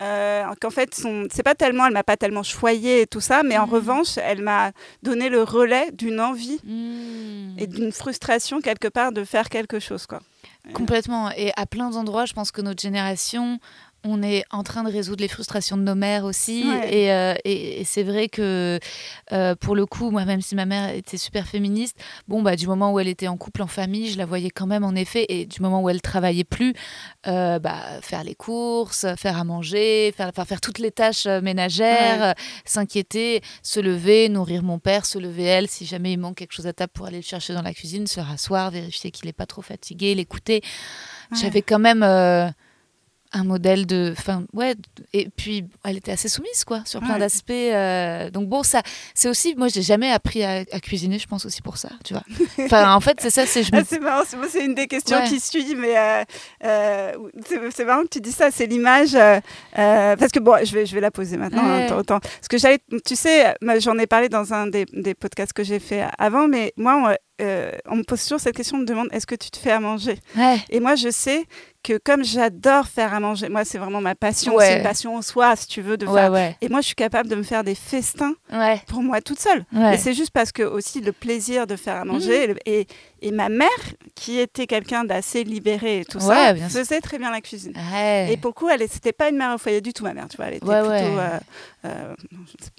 [0.00, 3.42] euh, qu'en fait, son, c'est pas tellement, elle m'a pas tellement choyée et tout ça,
[3.42, 3.72] mais en Mhm.
[3.72, 4.72] revanche, elle m'a
[5.02, 7.58] donné le relais d'une envie Mm.
[7.58, 10.20] et d'une frustration quelque part de faire quelque chose, quoi.
[10.74, 11.30] Complètement.
[11.36, 13.58] Et à plein d'endroits, je pense que notre génération,
[14.04, 16.64] on est en train de résoudre les frustrations de nos mères aussi.
[16.68, 16.94] Ouais.
[16.94, 18.80] Et, euh, et- et c'est vrai que,
[19.32, 22.66] euh, pour le coup, moi, même si ma mère était super féministe, bon, bah, du
[22.66, 25.26] moment où elle était en couple, en famille, je la voyais quand même, en effet.
[25.28, 26.74] Et du moment où elle travaillait plus,
[27.28, 32.34] euh, bah, faire les courses, faire à manger, faire, faire toutes les tâches ménagères, Ouais.
[32.64, 36.66] s'inquiéter, se lever, nourrir mon père, se lever elle, si jamais il manque quelque chose
[36.66, 39.46] à table pour aller le chercher dans la cuisine, se rasseoir, vérifier qu'il n'est pas
[39.46, 40.60] trop fatigué, l'écouter.
[41.30, 41.38] Ouais.
[41.40, 42.02] J'avais quand même
[43.34, 44.14] un modèle de.
[44.16, 44.74] Enfin, ouais.
[45.12, 47.18] Et puis, elle était assez soumise, quoi, sur plein Ouais.
[47.20, 47.50] d'aspects.
[47.50, 48.82] euh, donc, bon, ça,
[49.14, 49.54] c'est aussi.
[49.56, 52.22] Moi, j'ai jamais appris à, à cuisiner, je pense aussi pour ça, tu vois.
[52.64, 53.62] Enfin, en fait, c'est ça, c'est.
[53.72, 55.28] Ah, c'est marrant, c'est une des questions Ouais.
[55.28, 56.24] qui suit, mais euh,
[56.64, 57.12] euh,
[57.74, 59.12] c'est marrant que tu dis ça, c'est l'image,
[59.74, 61.88] parce que bon, je vais, je vais la poser maintenant, Ouais.
[61.90, 65.52] hein, autant, parce que j'allais, tu sais, j'en ai parlé dans un des, des podcasts
[65.52, 67.42] que j'ai fait avant, mais moi, on,
[67.90, 69.80] on me pose toujours cette question, on me demande, est-ce que tu te fais à
[69.80, 70.18] manger?
[70.70, 71.44] Et moi, je sais
[71.82, 74.66] que comme j'adore faire à manger, moi, c'est vraiment ma passion, Ouais.
[74.66, 76.32] c'est une passion en soi, si tu veux, de Ouais, faire.
[76.32, 76.56] ouais.
[76.60, 78.34] Et moi, je suis capable de me faire des festins
[78.86, 79.64] pour moi toute seule.
[79.92, 82.12] Et c'est juste parce que aussi le plaisir de faire à Mhm.
[82.12, 82.86] manger et le- et,
[83.22, 83.68] et ma mère,
[84.14, 87.72] qui était quelqu'un d'assez libéré et tout Ouais, ça, bien faisait très bien la cuisine.
[87.92, 88.28] Ouais.
[88.32, 90.28] Et pour le coup, elle c'était pas une mère au foyer du tout, ma mère.
[90.28, 91.18] Tu vois, elle était Ouais, plutôt.
[91.18, 91.38] euh,
[91.86, 92.14] euh,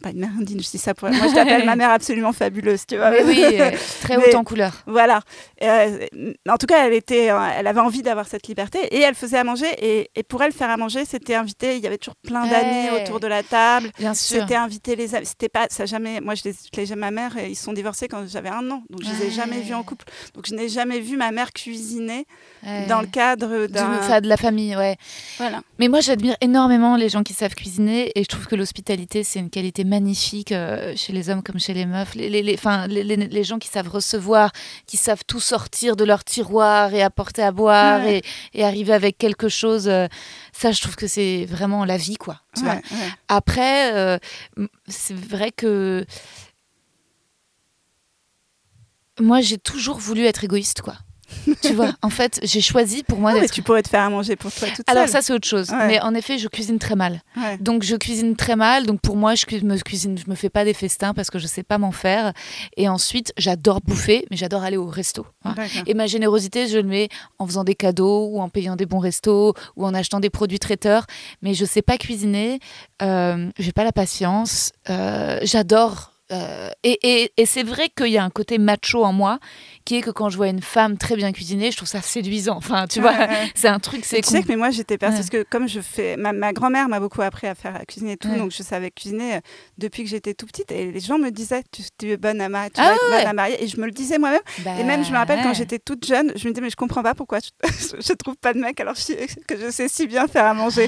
[0.01, 1.15] pas une mère indigne, je dis ça pour elle.
[1.15, 3.09] Moi, je l'appelle ma mère absolument fabuleuse, tu vois.
[3.12, 3.71] Mais oui, euh,
[4.01, 4.73] très haute en couleur.
[4.85, 5.21] Voilà.
[5.62, 6.05] Euh,
[6.50, 7.25] en tout cas, elle, était,
[7.57, 9.67] elle avait envie d'avoir cette liberté et elle faisait à manger.
[9.79, 11.77] Et, et pour elle, faire à manger, c'était inviter.
[11.77, 13.89] Il y avait toujours plein d'amis autour de la table.
[13.99, 14.41] Bien sûr.
[14.41, 15.25] C'était inviter les amis.
[15.25, 16.21] C'était pas, ça jamais.
[16.21, 18.84] Moi, je les, je les- ma mère, et ils sont divorcés quand j'avais un an,
[18.89, 20.06] donc je les ai jamais vus en couple.
[20.34, 22.26] Donc je n'ai jamais vu ma mère cuisiner
[22.65, 22.88] Ouais.
[22.88, 23.98] dans le cadre Du- d'un.
[24.00, 24.96] enfin, de la famille, ouais.
[25.38, 25.62] Voilà.
[25.80, 29.39] Mais moi, j'admire énormément les gens qui savent cuisiner et je trouve que l'hospitalité, c'est
[29.39, 32.15] une qualité magnifique euh, chez les hommes comme chez les meufs.
[32.15, 34.52] Les, les, les, enfin, les, les- les gens qui savent recevoir,
[34.88, 38.22] qui savent tout sortir de leur tiroir et apporter à boire Ouais.
[38.54, 40.08] et, et arriver avec quelque chose, euh,
[40.54, 42.39] ça, je trouve que c'est vraiment la vie, quoi.
[42.63, 42.82] Ouais.
[43.28, 44.17] Après, euh,
[44.88, 46.06] c'est vrai que
[49.19, 50.95] moi, j'ai toujours voulu être égoïste, quoi.
[51.63, 54.04] tu vois, en fait, j'ai choisi pour moi Non, mais d'être tu pourrais te faire
[54.04, 55.13] à manger pour toi toute alors seule.
[55.13, 55.71] ça c'est autre chose.
[55.71, 55.88] Ouais.
[55.88, 57.23] Mais en effet, je cuisine très mal.
[57.36, 57.58] Ouais.
[57.58, 58.86] Donc je cuisine très mal.
[58.86, 61.39] Donc pour moi, je cu- me cuisine, je me fais pas des festins parce que
[61.39, 62.34] je sais pas m'en faire.
[62.78, 65.26] Et ensuite, j'adore bouffer, mais j'adore aller au resto.
[65.43, 65.56] hein.
[65.88, 68.99] Et ma générosité, je le mets en faisant des cadeaux ou en payant des bons
[68.99, 71.08] restos ou en achetant des produits traiteurs.
[71.41, 72.60] Mais je sais pas cuisiner.
[73.02, 74.71] Euh, J'ai pas la patience.
[74.91, 76.12] Euh, j'adore.
[76.34, 79.39] Euh, et et, et c'est vrai qu'il y a un côté macho en moi
[79.86, 82.58] qui est que quand je vois une femme très bien cuisiner, je trouve ça séduisant.
[82.58, 85.22] Enfin, tu vois, Ouais, c'est un truc, c'est tu sais que mais moi j'étais persuadée
[85.30, 88.13] parce que comme je fais ma, ma grand-mère m'a beaucoup appris à faire à cuisiner
[88.13, 88.38] et tout Ouais.
[88.38, 89.39] donc je savais cuisiner euh,
[89.78, 92.50] depuis que j'étais tout petite et les gens me disaient tu, tu es bonne à
[92.50, 93.17] ma tu Ah ouais.
[93.19, 94.41] bonne à marier et je me le disais moi-même.
[94.80, 96.76] Et même je me rappelle Bah, quand j'étais toute jeune je me disais mais je
[96.76, 97.50] comprends pas pourquoi je,
[98.02, 99.13] je trouve pas de mec alors je-
[99.48, 100.88] que je sais si bien faire à manger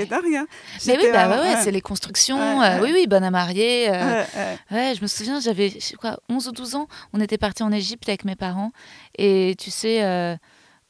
[0.00, 0.46] c'est dingue hein.
[0.86, 2.60] Mais oui, bah ouais, c'est les constructions.
[2.62, 3.88] Euh, oui, oui, bonne à marier.
[3.90, 4.24] euh,
[4.70, 6.88] Ouais, je me souviens, j'avais quoi, 11 ou 12 ans.
[7.12, 8.72] On était partis en Égypte avec mes parents.
[9.18, 10.36] Et tu sais, euh,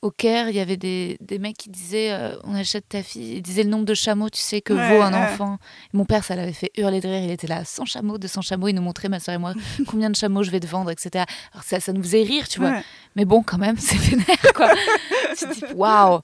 [0.07, 3.35] au Caire, il y avait des, des mecs qui disaient euh, On achète ta fille.
[3.37, 5.19] Ils disaient le nombre de chameaux, tu sais, que Ouais, vaut un ouais.
[5.33, 5.59] enfant.
[5.93, 7.23] Et mon père, ça l'avait fait hurler de rire.
[7.25, 8.69] Il était là 100 chameaux, 200 chameaux.
[8.69, 9.53] Il nous montrait, ma soeur et moi,
[9.89, 11.25] combien de chameaux je vais te vendre, etc.
[11.53, 12.71] Alors ça, ça nous faisait rire, tu vois.
[12.71, 12.83] Ouais.
[13.17, 14.71] Mais bon, quand même, c'est vénère, quoi.
[15.37, 16.21] tu te dis, waouh.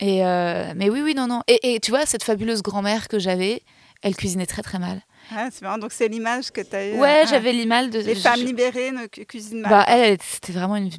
[0.00, 1.42] Et euh, mais oui, oui, non, non.
[1.46, 3.62] Et, et tu vois, cette fabuleuse grand-mère que j'avais,
[4.02, 5.00] elle cuisinait très, très mal.
[5.36, 8.00] Ah, c'est marrant donc c'est l'image que tu as eu Ouais, euh, j'avais l'image de.
[8.00, 10.90] les je- femmes libérées ne cu- cuisinent mal Bah, elle, c'était vraiment une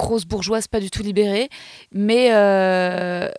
[0.00, 1.48] grosse bourgeoise, pas du tout libérée.
[1.92, 3.30] Mais, euh,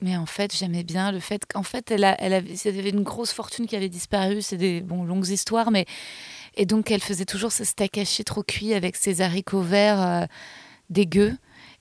[0.00, 3.32] mais en fait, j'aimais bien le fait qu'en fait, elle, a, elle avait, une grosse
[3.32, 4.42] fortune qui avait disparu.
[4.42, 5.86] C'est des longues histoires, mais.
[6.56, 10.26] Et donc, elle faisait toujours ce steak haché trop cuit avec ses haricots verts euh,
[10.90, 11.36] dégueux.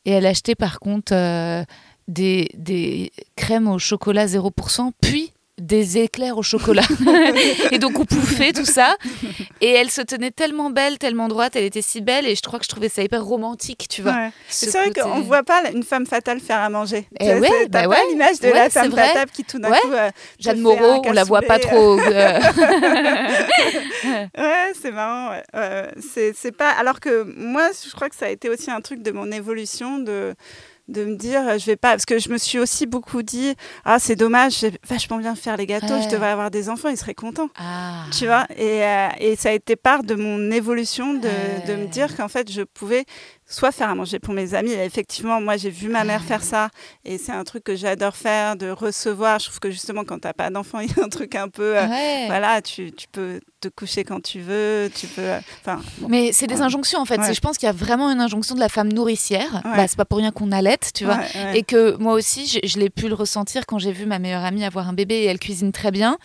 [0.06, 1.64] Et elle achetait par contre euh,
[2.08, 6.84] des, des crèmes au chocolat 0%, puis des éclairs au chocolat.
[7.72, 8.96] et donc on pouffait tout ça.
[9.62, 12.60] Et elle se tenait tellement belle, tellement droite, elle était si belle et je crois
[12.60, 14.14] que je trouvais ça hyper romantique, tu vois.
[14.14, 14.32] Ouais.
[14.50, 17.08] Ce C'est vrai côté- qu'on ne voit pas une femme fatale faire à manger.
[17.20, 18.10] Eh Tu vois, ouais, c'est- T'as bah pas ouais.
[18.12, 19.08] l'image de Ouais, la c'est femme vrai.
[19.08, 19.92] fatale qui tout d'un coup.
[19.92, 22.00] euh, Jeanne Moreau, on la voit pas trop.
[22.00, 22.40] euh,
[24.38, 25.36] Ouais, c'est marrant.
[25.56, 26.70] Euh, c'est c'est pas.
[26.72, 30.00] Alors que moi, je crois que ça a été aussi un truc de mon évolution
[30.00, 30.36] de
[30.90, 33.54] de me dire euh, je vais pas parce que je me suis aussi beaucoup dit
[33.86, 36.02] ah c'est dommage j'ai vachement bien faire les gâteaux Ouais.
[36.04, 38.06] je devrais avoir des enfants ils seraient contents Ah.
[38.12, 41.30] tu vois et, euh, et ça a été part de mon évolution de,
[41.68, 43.06] de me dire qu'en fait je pouvais
[43.50, 46.44] soit faire à manger pour mes amis et effectivement moi j'ai vu ma mère faire
[46.44, 46.70] ça
[47.04, 50.34] et c'est un truc que j'adore faire de recevoir je trouve que justement quand t'as
[50.34, 52.26] pas d'enfant il y a un truc un peu euh, Ouais.
[52.28, 56.08] voilà tu, tu peux te coucher quand tu veux tu peux euh, bon.
[56.08, 57.20] Mais c'est des injonctions en fait.
[57.20, 57.34] Ouais.
[57.34, 59.62] Je pense qu'il y a vraiment une injonction de la femme nourricière.
[59.66, 59.76] Ouais.
[59.76, 61.20] Bah, c'est pas pour rien qu'on allait, tu vois.
[61.54, 64.46] Et que moi aussi, je, je l'ai pu le ressentir quand j'ai vu ma meilleure
[64.46, 66.18] amie avoir un bébé et elle cuisine très bien.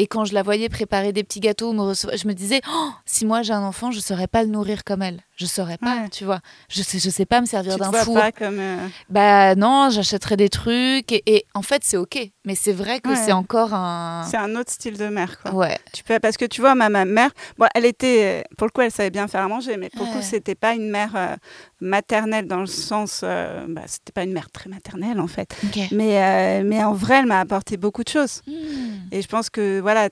[0.00, 3.26] Et quand je la voyais préparer des petits gâteaux, me je me disais, Oh, si
[3.26, 5.20] moi j'ai un enfant, je saurais pas le nourrir comme elle.
[5.36, 6.08] Je saurais pas, Ouais.
[6.10, 6.40] tu vois.
[6.68, 8.14] Je sais, je sais pas me servir d'un four.
[8.14, 11.12] pas comme euh, Bah non, j'achèterais des trucs.
[11.12, 12.30] Et, et en fait, c'est ok.
[12.46, 13.16] Mais c'est vrai que Ouais.
[13.16, 14.24] c'est encore un.
[14.30, 15.78] c'est un autre style de mère quoi Ouais.
[15.92, 18.80] tu peux parce que tu vois ma, ma mère bon elle était pour le coup
[18.80, 20.22] elle savait bien faire à manger mais pour le coup Ouais.
[20.22, 21.36] c'était pas une mère euh,
[21.80, 25.78] maternelle dans le sens euh, bah, c'était pas une mère très maternelle en fait Ok.
[25.92, 29.12] mais euh, mais en vrai elle m'a apporté beaucoup de choses Hmm.
[29.12, 30.08] Et je pense que voilà,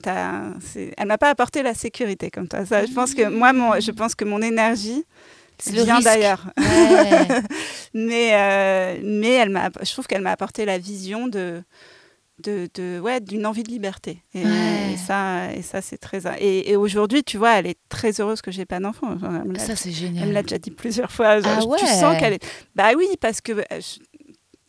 [0.61, 2.65] c'est- elle m'a pas apporté la sécurité comme toi.
[2.65, 5.03] Ça, je pense que moi, mon, je pense que mon énergie
[5.67, 6.45] vient d'ailleurs.
[6.57, 7.27] Ouais.
[7.93, 11.63] mais euh, mais elle m'a, je trouve qu'elle m'a apporté la vision de
[12.43, 14.23] de, de ouais d'une envie de liberté.
[14.33, 14.93] Et, Ouais.
[14.93, 18.41] et ça et ça c'est très et, et aujourd'hui, tu vois, elle est très heureuse
[18.41, 19.17] que j'ai pas d'enfant.
[19.21, 20.31] Elle Ça, c'est elle me génial.
[20.33, 21.41] l'a déjà dit plusieurs fois.
[21.41, 22.45] Genre, Ah Tu sens qu'elle est.
[22.75, 23.51] Bah oui, parce que.
[23.51, 23.99] euh, Je,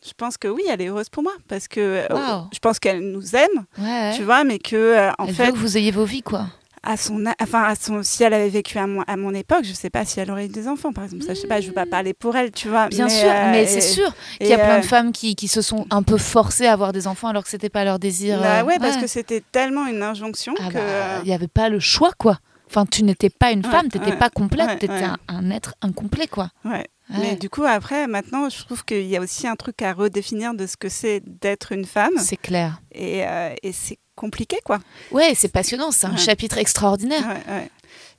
[0.07, 3.01] je pense que oui, elle est heureuse pour moi parce que euh, je pense qu'elle
[3.01, 4.13] nous aime, Ouais.
[4.17, 6.47] tu vois, mais que euh, en Elle fait, veut que vous ayez vos vies, quoi.
[6.83, 9.73] à son, enfin, à son, si elle avait vécu à mon, à mon époque, je
[9.75, 11.25] sais pas si elle aurait eu des enfants, par exemple.
[11.25, 12.89] Ça, je sais pas, je veux pas parler pour elle, tu vois.
[12.89, 15.47] Bien mais, sûr, euh, mais c'est sûr qu'il y a plein de femmes qui, qui
[15.49, 18.41] se sont un peu forcées à avoir des enfants alors que c'était pas leur désir.
[18.41, 20.75] Bah ouais, parce que c'était tellement une injonction Ah que.
[20.75, 22.39] bah, il n'y avait pas le choix, quoi.
[22.71, 25.75] Enfin, tu n'étais pas une femme, tu n'étais pas complète, tu étais un, un être
[25.83, 26.51] incomplet, quoi.
[26.65, 26.87] Ouais.
[27.11, 27.17] Ouais.
[27.21, 30.55] Mais du coup, après, maintenant, je trouve qu'il y a aussi un truc à redéfinir
[30.55, 32.13] de ce que c'est d'être une femme.
[32.19, 32.81] C'est clair.
[32.93, 34.79] Et, euh, et c'est compliqué, quoi.
[35.11, 36.17] Ouais, c'est passionnant, c'est un Ouais.
[36.19, 37.27] chapitre extraordinaire.
[37.49, 37.71] Ouais.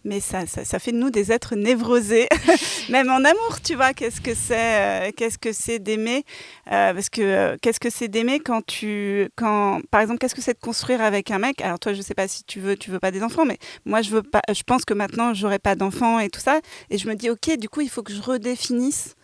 [0.03, 2.27] Mais ça, ça, ça fait de nous des êtres névrosés,
[2.89, 3.93] même en amour, tu vois.
[3.93, 6.23] Qu'est-ce que c'est, euh, qu'est-ce que c'est d'aimer
[6.71, 10.41] Euh, Parce que euh, qu'est-ce que c'est d'aimer quand tu, quand, par exemple, qu'est-ce que
[10.41, 11.61] c'est de construire avec un mec?
[11.61, 14.01] Alors toi, je sais pas si tu veux, tu veux pas des enfants, mais moi,
[14.01, 14.41] je veux pas.
[14.51, 17.57] Je pense que maintenant, j'aurai pas d'enfants et tout ça, et je me dis, ok,
[17.59, 19.15] du coup, il faut que je redéfinisse.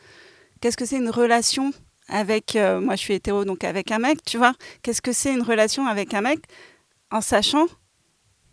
[0.62, 1.72] Qu'est-ce que c'est une relation
[2.08, 5.42] avec, moi, je suis hétéro, donc avec un mec, tu vois Qu'est-ce que c'est une
[5.42, 6.40] relation avec un mec
[7.12, 7.66] en sachant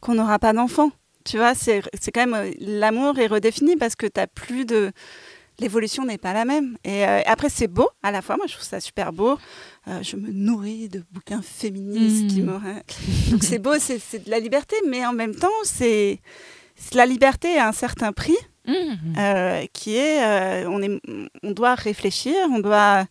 [0.01, 0.91] qu'on n'aura pas d'enfants?
[1.25, 1.83] Tu vois, c'est
[2.13, 4.93] quand même euh, l'amour est redéfini parce que t'as plus de
[5.61, 6.77] l'évolution n'est pas la même.
[6.85, 9.39] Et euh, après c'est beau à la fois, moi je trouve ça super beau.
[9.89, 12.47] Euh, je me nourris de bouquins féministes qui Mm.
[12.47, 16.21] me donc c'est beau, c'est de la liberté, mais en même temps c'est
[16.93, 19.19] la liberté à un certain prix Mmh.
[19.19, 20.99] euh, qui est, on est,
[21.43, 23.05] on doit réfléchir, on doit,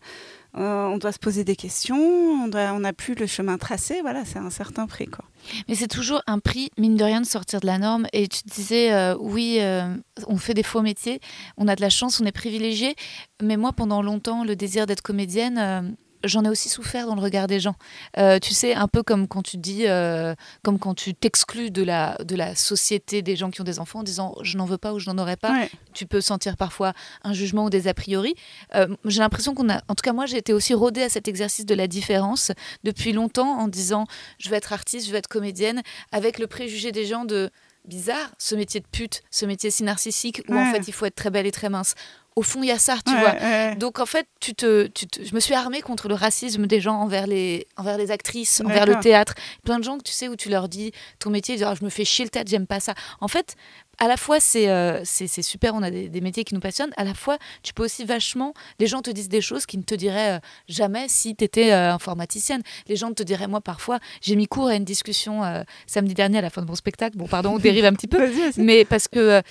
[0.56, 4.38] euh, on doit se poser des questions, on n'a plus le chemin tracé, voilà, c'est
[4.38, 5.24] un certain prix quoi.
[5.68, 8.06] Mais c'est toujours un prix, mine de rien, de sortir de la norme.
[8.12, 9.94] Et tu disais, euh, oui, euh,
[10.26, 11.20] on fait des faux métiers,
[11.56, 12.94] on a de la chance, on est privilégié.
[13.42, 17.46] Mais moi, pendant longtemps, le désir d'être comédienne, j'en ai aussi souffert dans le regard
[17.46, 17.74] des gens.
[18.18, 21.82] Euh, tu sais, un peu comme quand tu dis, euh, comme quand tu t'exclus de
[21.82, 24.78] la, de la société des gens qui ont des enfants en disant je n'en veux
[24.78, 25.52] pas ou je n'en aurais pas.
[25.52, 25.70] Ouais.
[25.92, 28.34] Tu peux sentir parfois un jugement ou des a priori.
[28.74, 31.28] Euh, j'ai l'impression qu'on a, en tout cas moi, j'ai été aussi rodée à cet
[31.28, 34.06] exercice de la différence depuis longtemps en disant
[34.38, 35.82] je veux être artiste, je veux être comédienne,
[36.12, 37.50] avec le préjugé des gens de
[37.84, 41.14] bizarre, ce métier de pute, ce métier si narcissique où en fait il faut être
[41.14, 41.94] très belle et très mince.
[42.36, 43.32] Au fond, il y a ça, tu Ouais, vois.
[43.34, 43.76] ouais.
[43.76, 46.80] Donc en fait, tu te, tu te- je me suis armée contre le racisme des
[46.80, 49.34] gens envers les, envers les actrices, envers le théâtre.
[49.64, 51.74] Plein de gens que tu sais où tu leur dis ton métier, ils disent Ah,
[51.78, 52.94] je me fais chier le théâtre, j'aime pas ça.
[53.20, 53.54] En fait,
[53.98, 56.92] à la fois c'est euh, super, on a des, des métiers qui nous passionnent.
[56.96, 58.54] À la fois, tu peux aussi vachement.
[58.78, 61.72] Les gens te disent des choses qui ne te diraient euh, jamais si tu étais
[61.72, 62.62] informaticienne.
[62.88, 66.38] Les gens te diraient moi parfois, j'ai mis cours à une discussion euh, samedi dernier
[66.38, 67.16] à la fin de mon spectacle.
[67.16, 68.30] Bon, pardon, on dérive un petit peu.
[68.56, 69.42] Mais parce que,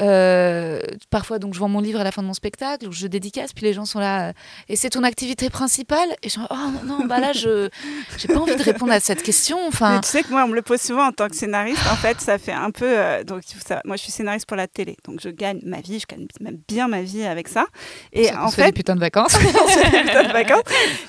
[0.00, 3.06] euh, parfois, donc je vends mon livre à la fin de mon spectacle, ou je
[3.06, 4.28] dédicace, puis les gens sont là.
[4.28, 4.32] euh,
[4.68, 6.08] et c'est ton activité principale?
[6.22, 7.68] Et je suis oh non, bah là, je
[8.18, 9.58] j'ai pas envie de répondre à cette question.
[9.60, 11.82] Mais Enfin, tu sais que moi, on me le pose souvent en tant que scénariste.
[11.90, 12.86] En fait, ça fait un peu.
[12.88, 14.96] euh, donc, ça- moi, je suis scénariste pour la télé.
[15.04, 15.98] Donc, je gagne ma vie.
[16.00, 17.66] Je gagne même bien ma vie avec ça.
[18.12, 19.34] Et on en fait des putains de vacances.
[19.64, 20.62] on se fait des putains de vacances.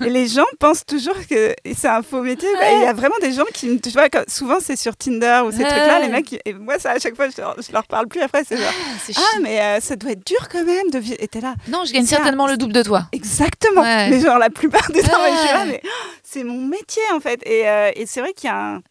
[0.05, 2.47] Et les gens pensent toujours que c'est un faux métier.
[2.49, 4.95] Et Il y a vraiment des gens qui, me- tu vois, comme- souvent c'est sur
[4.95, 5.67] Tinder ou ces Ouais.
[5.69, 6.33] trucs-là, les mecs.
[6.45, 8.43] Et moi, ça, à chaque fois, je leur, je leur parle plus après.
[8.47, 9.21] C'est genre, ah, chiant.
[9.41, 11.17] mais euh, ça doit être dur quand même de vivre.
[11.19, 11.55] Et t'es là.
[11.67, 13.07] Non, je gagne certainement le double de toi.
[13.11, 13.81] Exactement.
[13.81, 14.09] Ouais.
[14.09, 15.89] Mais genre, la plupart du temps, je suis là, mais oh,
[16.23, 17.41] c'est mon métier en fait.
[17.45, 18.81] Et, euh, et c'est vrai qu'il y a un.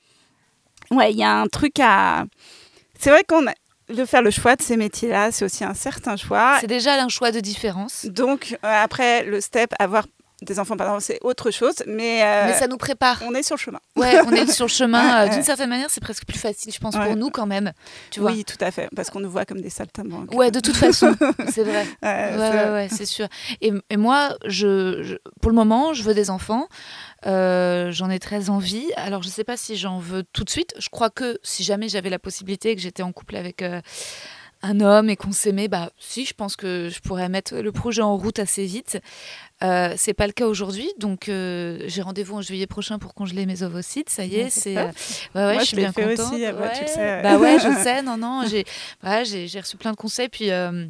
[0.91, 2.25] Ouais, il y a un truc à.
[2.99, 3.53] C'est vrai qu'on a.
[3.89, 6.59] De faire le choix de ces métiers-là, c'est aussi un certain choix.
[6.61, 8.07] C'est déjà un choix de différence.
[8.07, 10.07] Donc, euh, après, le step, avoir
[10.43, 11.75] des enfants, par exemple, c'est autre chose.
[11.87, 13.21] Mais, euh, Mais ça nous prépare.
[13.25, 13.81] on est sur le chemin.
[13.97, 15.03] Ouais, on est sur le chemin.
[15.23, 15.29] Euh.
[15.29, 17.07] D'une certaine manière, c'est presque plus facile, je pense, Ouais.
[17.07, 17.73] pour nous quand même.
[18.11, 18.89] Tu vois oui, tout à fait.
[18.97, 20.33] Parce qu'on nous voit comme des saltimbanques.
[20.35, 21.15] Ouais, de toute façon,
[21.53, 21.87] c'est vrai.
[22.03, 23.27] Ouais, Ouais, c'est ouais, sûr.
[23.61, 26.67] Et, et moi, je, je- pour le moment, je veux des enfants.
[27.27, 28.87] Euh, j'en ai très envie.
[28.97, 30.75] Alors, je ne sais pas si j'en veux tout de suite.
[30.79, 33.81] Je crois que si jamais j'avais la possibilité, que j'étais en couple avec euh,
[34.63, 38.03] un homme et qu'on s'aimait, bah si, je pense que je pourrais mettre le projet
[38.03, 38.99] en route assez vite.
[39.63, 43.47] Euh, c'est pas le cas aujourd'hui, donc euh, j'ai rendez-vous en juillet prochain pour congeler
[43.47, 44.11] mes ovocytes.
[44.11, 46.33] Ça y est, c'est euh, ouais, ouais, Moi, je suis bien fait contente.
[46.33, 47.23] aussi, ouais, tu le sais.
[47.23, 48.03] Bah ouais, je sais.
[48.03, 48.65] Non, non, j'ai
[49.25, 50.51] j'ai j'ai reçu plein de conseils, puis.
[50.51, 50.87] euh,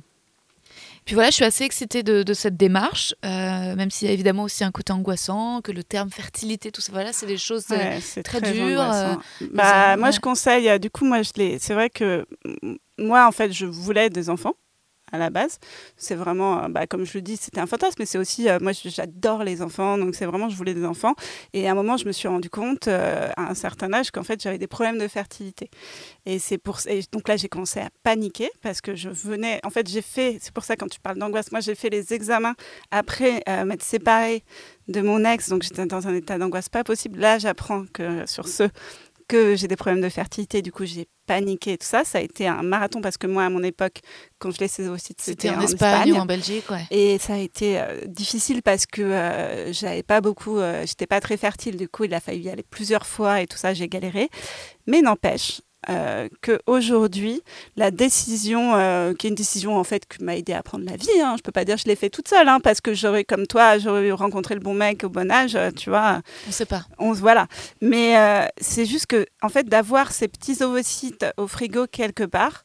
[1.04, 4.14] puis voilà, je suis assez excitée de, de cette démarche, euh, même s'il y a
[4.14, 7.64] évidemment aussi un côté angoissant, que le terme fertilité, tout ça, voilà, c'est des choses.
[7.70, 9.18] Ouais, très très, dur, angoissant.
[9.42, 10.12] euh, bah, moi, ouais.
[10.12, 10.78] je conseille.
[10.78, 11.58] Du coup, moi, je l'ai.
[11.58, 12.24] C'est vrai que
[12.98, 14.55] moi, en fait, je voulais des enfants
[15.12, 15.59] à la base.
[15.96, 18.59] C'est vraiment, euh, bah, comme je le dis, c'était un fantasme, mais c'est aussi, euh,
[18.61, 21.14] moi, j'adore les enfants, donc c'est vraiment, je voulais des enfants.
[21.52, 24.22] Et à un moment, je me suis rendu compte, euh, à un certain âge, qu'en
[24.24, 25.70] fait, j'avais des problèmes de fertilité.
[26.24, 29.61] Et c'est pour et donc là, j'ai commencé à paniquer parce que je venais.
[29.64, 30.38] En fait, j'ai fait.
[30.40, 32.55] C'est pour ça quand tu parles d'angoisse, moi, j'ai fait les examens
[32.90, 34.42] après m'être séparée
[34.88, 37.20] de mon ex, donc j'étais dans un état d'angoisse pas possible.
[37.20, 38.64] Là, j'apprends que sur ce
[39.32, 42.04] que j'ai des problèmes de fertilité, du coup j'ai paniqué et tout ça.
[42.04, 44.00] Ça a été un marathon parce que moi, à mon époque,
[44.38, 46.86] quand je laissais aussi, C'était en, Espagne ou en Belgique, ouais.
[46.90, 51.20] et ça a été euh, difficile parce que euh, j'avais pas beaucoup, euh, j'étais pas
[51.20, 51.78] très fertile.
[51.78, 54.28] Du coup, il a fallu y aller plusieurs fois et tout ça, j'ai galéré.
[54.86, 57.42] Mais n'empêche euh, que aujourd'hui,
[57.76, 60.96] la décision, euh, qui est une décision en fait qui m'a aidé à prendre la
[60.96, 61.08] vie.
[61.20, 63.24] Hein, je peux pas dire que je l'ai fait toute seule, hein, parce que j'aurais
[63.24, 66.66] comme toi, j'aurais rencontré le bon mec au bon âge, euh, tu vois On sait
[66.66, 66.84] pas.
[66.98, 67.46] on se voilà.
[67.80, 72.64] Mais euh, c'est juste que, en fait, d'avoir ces petits ovocytes au frigo quelque part,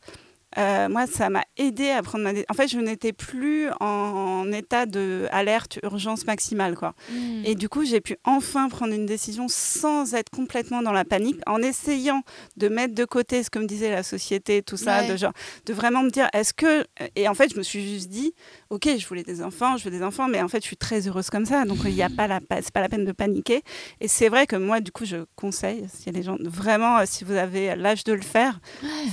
[0.57, 2.33] euh, moi, ça m'a aidé à prendre ma.
[2.33, 6.93] dé- En fait, je n'étais plus en, en état de alerte urgence maximale, quoi.
[7.11, 7.41] Mm.
[7.45, 11.39] Et du coup, j'ai pu enfin prendre une décision sans être complètement dans la panique,
[11.47, 12.21] en essayant
[12.55, 15.09] de mettre de côté ce que me disait la société, tout ça, Ouais.
[15.09, 15.33] de genre,
[15.65, 16.85] de vraiment me dire, est-ce que.
[17.15, 18.33] Et en fait, je me suis juste dit,
[18.69, 21.07] ok, je voulais des enfants, je veux des enfants, mais en fait, je suis très
[21.07, 23.63] heureuse comme ça, donc il n'y a pas la, c'est pas la peine de paniquer.
[23.99, 27.33] Et c'est vrai que moi, du coup, je conseille, si les gens, vraiment, si vous
[27.33, 28.59] avez l'âge de le faire,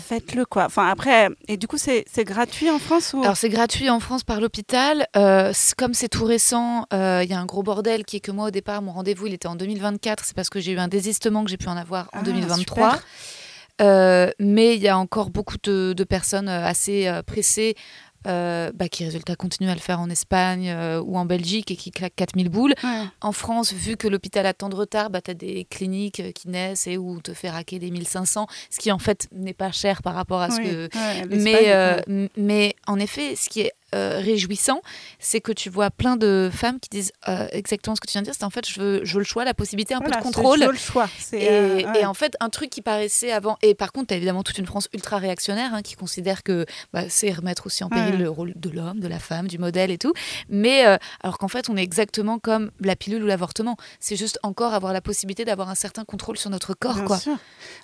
[0.06, 0.64] faites-le, quoi.
[0.66, 3.22] Enfin, après, et du coup, c'est gratuit en France ou?
[3.22, 5.06] Alors c'est gratuit en France par l'hôpital.
[5.16, 8.30] Euh, comme c'est tout récent, euh, il y a un gros bordel qui est que
[8.30, 10.24] moi au départ, mon rendez-vous il était en 2024.
[10.24, 12.90] C'est parce que j'ai eu un désistement que j'ai pu en avoir en Ah, 2023.
[12.92, 13.06] super.
[13.80, 17.74] Euh, mais il y a encore beaucoup de, de personnes assez euh, pressées
[18.26, 21.76] euh, bah, qui, résultat, continuent à le faire en Espagne euh, ou en Belgique et
[21.76, 22.74] qui claquent 4000 boules.
[22.82, 23.02] Ouais.
[23.20, 26.32] En France, vu que l'hôpital a tant de retard, bah, tu as des cliniques euh,
[26.32, 29.54] qui naissent et où on te fait raquer des 1500, ce qui en fait n'est
[29.54, 33.48] pas cher par rapport à ce Oui, que ouais, mais, euh, mais en effet, ce
[33.48, 34.82] qui est euh, réjouissant,
[35.18, 38.22] c'est que tu vois plein de femmes qui disent euh, exactement ce que tu viens
[38.22, 38.34] de dire.
[38.36, 40.24] C'est en fait, je veux, je veux le choix, la possibilité, un Voilà, peu de
[40.24, 40.58] contrôle.
[40.58, 41.08] toujours le choix.
[41.32, 43.56] Et, euh, et en fait, un truc qui paraissait avant.
[43.62, 46.66] Et par contre, tu as évidemment toute une France ultra réactionnaire hein, qui considère que
[46.92, 48.18] bah, c'est remettre aussi en péril Ouais.
[48.18, 50.12] le rôle de l'homme, de la femme, du modèle et tout.
[50.48, 50.84] Mais
[51.22, 53.76] alors qu'en fait, on est exactement comme la pilule ou l'avortement.
[54.00, 56.94] C'est juste encore avoir la possibilité d'avoir un certain contrôle sur notre corps.
[56.96, 57.18] Bien quoi.
[57.18, 57.32] sûr.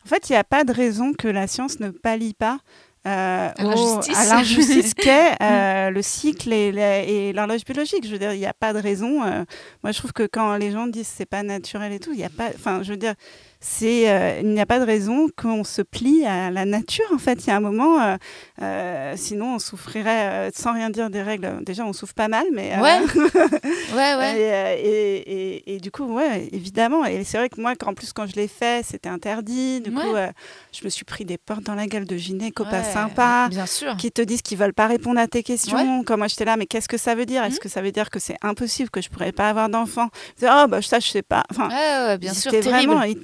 [0.04, 2.58] En fait, il n'y a pas de raison que la science ne pallie pas
[3.06, 4.94] euh, À l'injustice.
[4.94, 8.04] qu'est euh, le cycle et l'horloge biologique.
[8.06, 9.22] Je veux dire, il n'y a pas de raison.
[9.22, 9.44] euh,
[9.82, 12.24] moi, je trouve que quand les gens disent c'est pas naturel et tout, il n'y
[12.24, 12.48] a pas.
[12.54, 13.14] Enfin, je veux dire,
[13.60, 17.04] c'est euh, il n'y a pas de raison qu'on se plie à la nature.
[17.14, 18.16] En fait, il y a un moment, euh,
[18.62, 21.58] euh, sinon on souffrirait sans rien dire des règles.
[21.64, 22.98] Déjà, on souffre pas mal, mais Ouais.
[23.94, 24.80] Ouais, ouais.
[24.80, 27.04] et, et, et- et du coup, ouais, évidemment.
[27.04, 29.80] Et c'est vrai que moi, en plus, quand je l'ai fait, c'était interdit.
[29.80, 30.30] Du coup, Ouais.
[30.72, 33.66] je me suis pris des portes dans la gueule de gynéco pas Ouais, sympa, Bien
[33.66, 33.96] sûr.
[33.96, 36.02] qui te disent qu'ils veulent pas répondre à tes questions.
[36.04, 37.42] Quand moi, j'étais là, mais qu'est-ce que ça veut dire?
[37.44, 37.60] Est-ce Mhm.
[37.60, 40.08] que ça veut dire que c'est impossible, que je pourrais pas avoir d'enfant?
[40.42, 41.44] Oh, bah, ça, je sais pas.
[41.50, 42.70] Enfin, Ouais, ouais, bien sûr, terrible.
[42.70, 43.18] vraiment, ils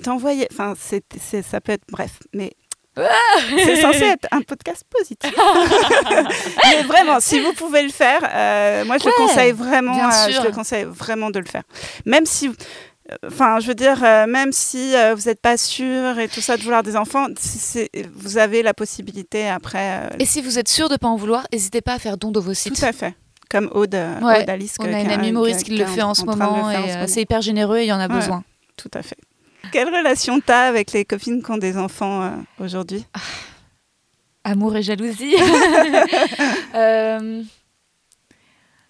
[0.53, 1.85] Enfin, c'est, c'est- ça peut être.
[1.91, 2.53] Bref, mais
[3.65, 5.31] C'est censé être un podcast positif.
[6.65, 9.95] Mais vraiment, si vous pouvez le faire, euh, moi je le conseille vraiment.
[9.97, 11.62] euh, je le conseille vraiment de le faire.
[12.07, 12.51] Même si,
[13.27, 16.57] enfin, je veux dire, euh, même si euh, vous n'êtes pas sûr et tout ça
[16.57, 20.07] de vouloir des enfants, c'est- vous avez la possibilité après.
[20.07, 22.31] euh, Et si vous êtes sûr de pas en vouloir, n'hésitez pas à faire don
[22.31, 22.75] d'ovocytes.
[22.81, 23.15] tout à fait.
[23.49, 24.75] Comme Aude, Ouais, Aude Alice.
[24.81, 26.89] On a une amie humoriste qui le fait en ce de moment faire en et
[26.89, 27.07] ce moment.
[27.07, 28.15] c'est hyper généreux et il y en a Ouais.
[28.15, 28.43] besoin.
[28.77, 29.17] Tout à fait.
[29.72, 33.05] Quelle relation t'as avec les copines qui ont des enfants euh, aujourd'hui?
[34.44, 35.35] Amour et jalousie.
[36.74, 37.42] Euh,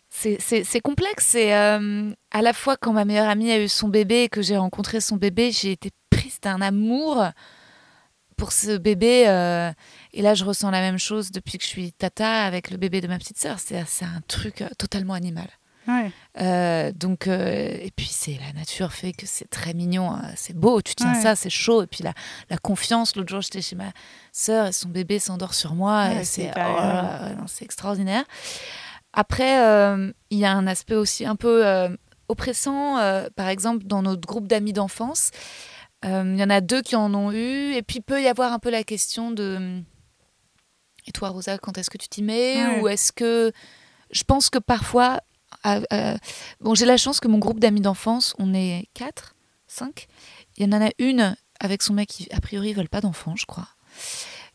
[0.09, 1.27] c'est- complexe.
[1.27, 4.43] C'est euh, à la fois quand ma meilleure amie a eu son bébé et que
[4.43, 7.25] j'ai rencontré son bébé, j'ai été prise d'un amour
[8.37, 9.23] pour ce bébé.
[10.13, 13.01] et là, je ressens la même chose depuis que je suis tata avec le bébé
[13.01, 13.59] de ma petite sœur.
[13.61, 15.49] C'est un truc totalement animal.
[15.89, 16.11] Ouais.
[16.41, 20.23] Euh, donc, euh, et puis c'est la nature fait que c'est très mignon, hein.
[20.37, 21.21] c'est beau, tu tiens Ouais.
[21.21, 21.83] ça, c'est chaud.
[21.83, 22.13] Et puis la,
[22.51, 23.93] la confiance, l'autre jour j'étais chez ma
[24.33, 28.25] sœur et son bébé s'endort sur moi, Ouais, c'est oh c'est extraordinaire.
[29.13, 31.65] Après, euh, il y a un aspect aussi un peu
[32.29, 32.97] oppressant,
[33.37, 35.31] par exemple dans notre groupe d'amis d'enfance.
[36.05, 38.59] Il y en a deux qui en ont eu, et puis peut y avoir un
[38.59, 39.81] peu la question de.
[41.07, 42.81] Et toi, Rosa, quand est-ce que tu t'y mets?
[42.81, 43.53] Ou est-ce que.
[44.11, 45.21] Je pense que parfois.
[45.67, 46.17] Ah, euh,
[46.61, 49.35] bon, j'ai la chance que mon groupe d'amis d'enfance, on est quatre,
[49.67, 50.07] cinq.
[50.57, 53.47] Il y en a une avec son mec qui, a priori, veulent pas d'enfants, je
[53.47, 53.67] crois.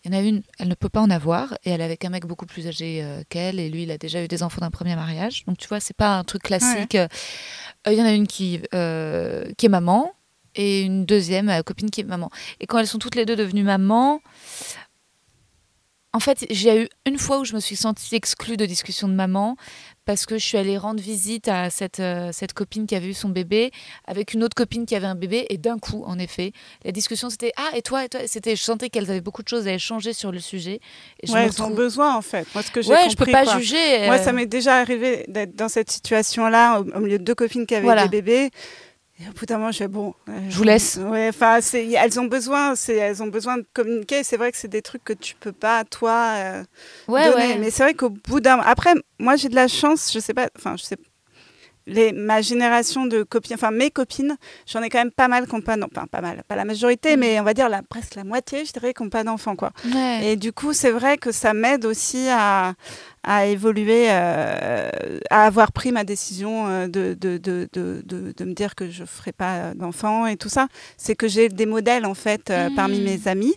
[0.04, 2.06] Il y en a une, elle ne peut pas en avoir, et elle est avec
[2.06, 4.62] un mec beaucoup plus âgé euh, qu'elle, et lui, il a déjà eu des enfants
[4.62, 5.44] d'un premier mariage.
[5.48, 6.96] Donc, tu vois, c'est pas un truc classique.
[6.96, 7.08] Euh,
[7.88, 10.14] Il y en a une qui, euh, qui est maman,
[10.56, 12.30] et une deuxième copine qui est maman.
[12.62, 14.22] Et quand elles sont toutes les deux devenues maman,
[16.14, 19.14] en fait, j'ai eu une fois où je me suis sentie exclue de discussion de
[19.14, 19.56] maman
[20.06, 23.14] parce que je suis allée rendre visite à cette, euh, cette copine qui avait eu
[23.14, 23.72] son bébé
[24.06, 27.30] avec une autre copine qui avait un bébé et d'un coup, en effet, la discussion
[27.30, 29.74] c'était ah et toi et toi c'était je sentais qu'elles avaient beaucoup de choses à
[29.74, 30.80] échanger sur le sujet.
[31.22, 32.48] Et je Ouais, me elles ont besoin en fait.
[32.54, 33.58] Moi, ce que j'ai Ouais, compris, je peux pas quoi.
[33.60, 34.06] juger.
[34.08, 37.36] Moi, euh, ça m'est déjà arrivé d'être dans cette situation-là, au, au milieu de deux
[37.36, 38.08] copines qui avaient Voilà.
[38.08, 38.50] des bébés.
[39.24, 40.16] Et au bout d'un moment, je fais bon.
[40.30, 40.98] euh, Je vous laisse.
[41.02, 44.24] Ouais, enfin, elles ont besoin, elles ont besoin de communiquer.
[44.24, 46.64] C'est vrai que c'est des trucs que tu peux pas toi euh,
[47.08, 47.48] ouais, donner.
[47.54, 47.58] ouais.
[47.60, 50.12] Mais c'est vrai qu'au bout d'un, après, moi, j'ai de la chance.
[50.14, 50.98] Je sais pas, enfin, je sais.
[51.88, 55.56] Les, ma génération de copines, enfin mes copines, j'en ai quand même pas mal qui
[55.56, 57.20] n'ont pas, non, enfin, pas mal, pas la majorité, Mm.
[57.20, 59.72] mais on va dire la, presque la moitié, je dirais, qui n'ont pas d'enfants, quoi.
[59.92, 60.20] Ouais.
[60.28, 62.76] Et du coup, c'est vrai que ça m'aide aussi à,
[63.24, 64.90] à évoluer, euh,
[65.30, 69.06] à avoir pris ma décision euh, de, de, de, de, me dire que je ne
[69.08, 70.68] ferai pas d'enfants et tout ça.
[70.98, 72.76] C'est que j'ai des modèles, en fait, euh, Mhm.
[72.76, 73.54] parmi mes amis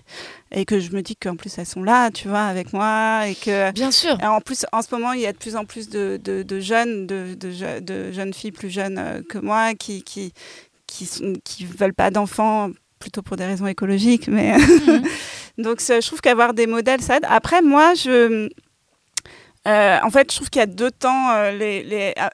[0.52, 3.34] et que je me dis qu'en plus, elles sont là, tu vois, avec moi et
[3.34, 3.72] que...
[3.72, 4.18] Bien sûr.
[4.22, 6.20] En plus, en ce moment, il y a de plus en plus de,
[6.60, 10.32] jeunes, de, de, je- de jeunes filles plus jeunes que moi qui qui
[10.86, 15.02] qui, sont- qui veulent pas d'enfants plutôt pour des raisons écologiques, mais Mhm.
[15.58, 17.24] donc je trouve qu'avoir des modèles ça aide.
[17.28, 18.48] Après, moi, je
[19.66, 21.30] euh, en fait, je trouve qu'il y a deux temps.
[21.30, 22.30] euh, ah,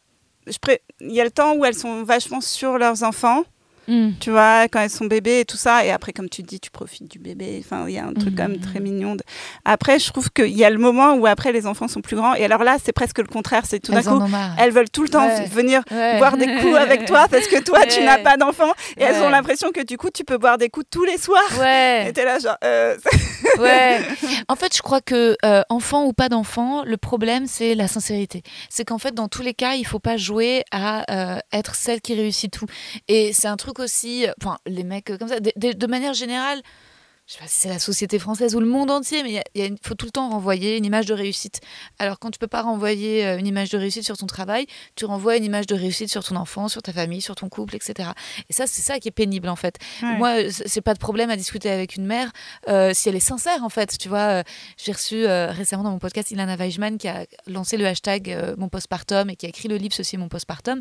[1.00, 3.44] Il y a le temps où elles sont vachement sur leurs enfants,
[3.90, 4.12] Mm.
[4.20, 5.85] tu vois, quand elles sont bébés et tout ça.
[5.85, 7.61] Et après, comme tu dis, tu profites du bébé.
[7.64, 8.61] Enfin, il y a un truc quand même Mhm.
[8.61, 9.16] très mignon.
[9.16, 9.22] de-
[9.64, 12.35] Après, je trouve qu'il y a le moment où après les enfants sont plus grands.
[12.35, 13.64] Et alors là, c'est presque le contraire.
[13.66, 14.22] C'est tout d'un coup,
[14.59, 15.44] elles veulent tout le temps Ouais.
[15.46, 16.18] venir Ouais.
[16.18, 18.72] boire des coups avec toi parce que toi, tu n'as pas d'enfants.
[18.96, 21.40] Et elles ont l'impression que du coup, tu peux boire des coups tous les soirs.
[21.59, 22.07] Ouais.
[22.09, 22.96] Et t'es là, genre, euh,
[23.59, 24.00] Ouais.
[24.48, 28.42] En fait, je crois que euh, enfant ou pas d'enfant, le problème c'est la sincérité.
[28.68, 32.00] C'est qu'en fait, dans tous les cas, il faut pas jouer à euh, être celle
[32.00, 32.66] qui réussit tout.
[33.09, 35.86] Et c'est un truc aussi, euh, enfin, les mecs euh, comme ça, de, de- de
[35.86, 36.62] manière générale.
[37.30, 39.94] Je sais pas si c'est la société française ou le monde entier, mais il faut
[39.94, 41.60] tout le temps renvoyer une image de réussite.
[42.00, 44.66] Alors quand tu peux pas renvoyer euh, une image de réussite sur ton travail,
[44.96, 47.76] tu renvoies une image de réussite sur ton enfant, sur ta famille, sur ton couple,
[47.76, 48.10] etc.
[48.48, 49.76] Et ça, c'est ça qui est pénible en fait.
[50.02, 50.16] Ouais.
[50.16, 52.32] Moi, euh, c'est pas de problème à discuter avec une mère
[52.68, 53.96] euh, si elle est sincère en fait.
[53.96, 54.42] Tu vois, euh,
[54.76, 58.68] j'ai reçu euh, récemment dans mon podcast Ilana Weichmann qui a lancé le hashtag mon
[58.68, 60.80] postpartum et qui a écrit le livre Ceci est mon postpartum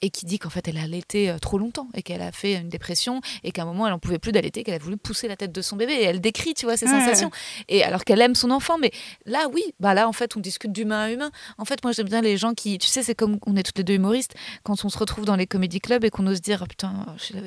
[0.00, 2.70] et qui dit qu'en fait elle a allaité trop longtemps et qu'elle a fait une
[2.70, 5.36] dépression et qu'à un moment elle en pouvait plus d'allaiter, qu'elle a voulu pousser la
[5.36, 6.98] tête de son bébé et elle décrit, tu vois, ses Ouais.
[7.00, 7.30] sensations.
[7.68, 8.90] Et alors qu'elle aime son enfant, mais
[9.26, 11.30] là oui, bah là en fait on discute d'humain à humain.
[11.58, 13.78] En fait, moi j'aime bien les gens qui, tu sais, c'est comme on est toutes
[13.78, 16.60] les deux humoristes quand on se retrouve dans les comédie clubs et qu'on ose dire
[16.62, 16.92] oh, putain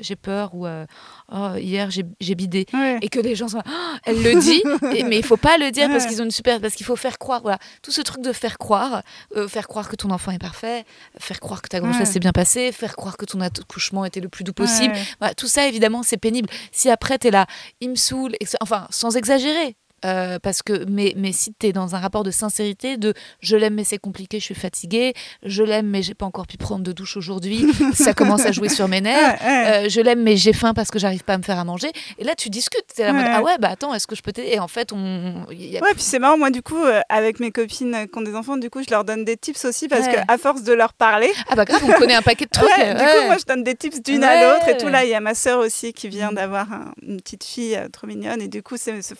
[0.02, 0.86] j'ai- peur ou euh,
[1.32, 2.98] Oh, hier j'ai bidé ouais.
[3.02, 4.62] et que les gens sont Ah, elle le dit
[4.96, 6.96] et- mais il faut pas le dire parce qu'ils ont une super parce qu'il faut
[6.96, 9.04] faire croire voilà tout ce truc de faire croire
[9.36, 10.86] euh, faire croire que ton enfant est parfait
[11.20, 14.30] faire croire que ta grossesse s'est bien passée faire croire que ton accouchement était le
[14.30, 14.94] plus doux possible
[15.38, 17.46] tout ça évidemment c'est pénible si après t'es là
[17.82, 19.76] il me saoule ça- enfin sans exagérer
[20.06, 23.56] Euh, parce que, mais, mais si tu es dans un rapport de sincérité, de je
[23.58, 25.14] l'aime mais c'est compliqué, je suis fatiguée,
[25.44, 28.70] je l'aime mais j'ai pas encore pu prendre de douche aujourd'hui, ça commence à jouer
[28.70, 29.38] sur mes nerfs.
[29.44, 31.92] Euh, je l'aime mais j'ai faim parce que j'arrive pas à me faire à manger.
[32.20, 34.22] Et là tu discutes, t'es là en mode, ah ouais, bah attends, est-ce que je
[34.22, 34.50] peux t'aider?
[34.54, 35.46] Et en fait, on.
[35.52, 38.18] il y a- Ouais, puis c'est marrant, moi du coup, euh, avec mes copines qui
[38.20, 40.14] ont des enfants, du coup, je leur donne des tips aussi parce Ouais.
[40.16, 42.68] que à force de leur parler, Ah bah grave, on connaît un paquet de trucs.
[42.70, 44.88] Ouais, du coup, moi, je donne des tips d'une à l'autre et tout.
[44.88, 46.36] Là, il y a ma sœur aussi qui vient Mm.
[46.36, 48.42] d'avoir un- une petite fille trop mignonne.
[48.42, 49.16] Et du coup, c'est c'est-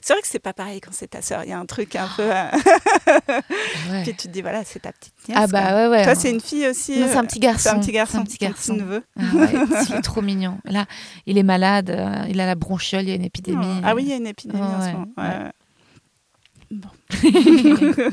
[0.00, 1.44] c'est vrai que c'est pas pareil quand c'est ta sœur.
[1.44, 2.22] Il y a un truc un peu.
[2.22, 2.44] euh,
[3.90, 4.02] Ouais.
[4.04, 5.38] Puis tu te dis, voilà, c'est ta petite nièce.
[5.40, 6.04] Ah bah ouais, ouais.
[6.04, 7.62] Toi, c'est une fille aussi Non, c'est un euh, petit garçon.
[7.70, 8.12] C'est un petit garçon.
[8.12, 8.74] C'est un petit garçon.
[8.74, 9.02] neveu.
[9.18, 9.48] Ah ouais,
[9.88, 10.58] il est trop mignon.
[10.64, 10.86] Là,
[11.26, 13.80] il est malade, euh, il a la bronchiole, il y a une épidémie.
[13.84, 15.50] Ah oui, il y a une épidémie en ce moment.
[16.70, 16.88] Bon.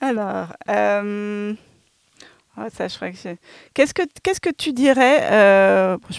[0.00, 1.54] Alors, euh,
[2.60, 3.38] oh, ça, je crois que j'ai-
[3.74, 4.02] Qu'est-ce que
[4.40, 6.18] que tu dirais euh, je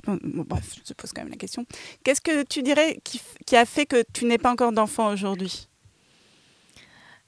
[0.87, 1.65] je pose quand même la question.
[2.03, 5.67] Qu'est-ce que tu dirais qui, qui a fait que tu n'aies pas encore d'enfant aujourd'hui?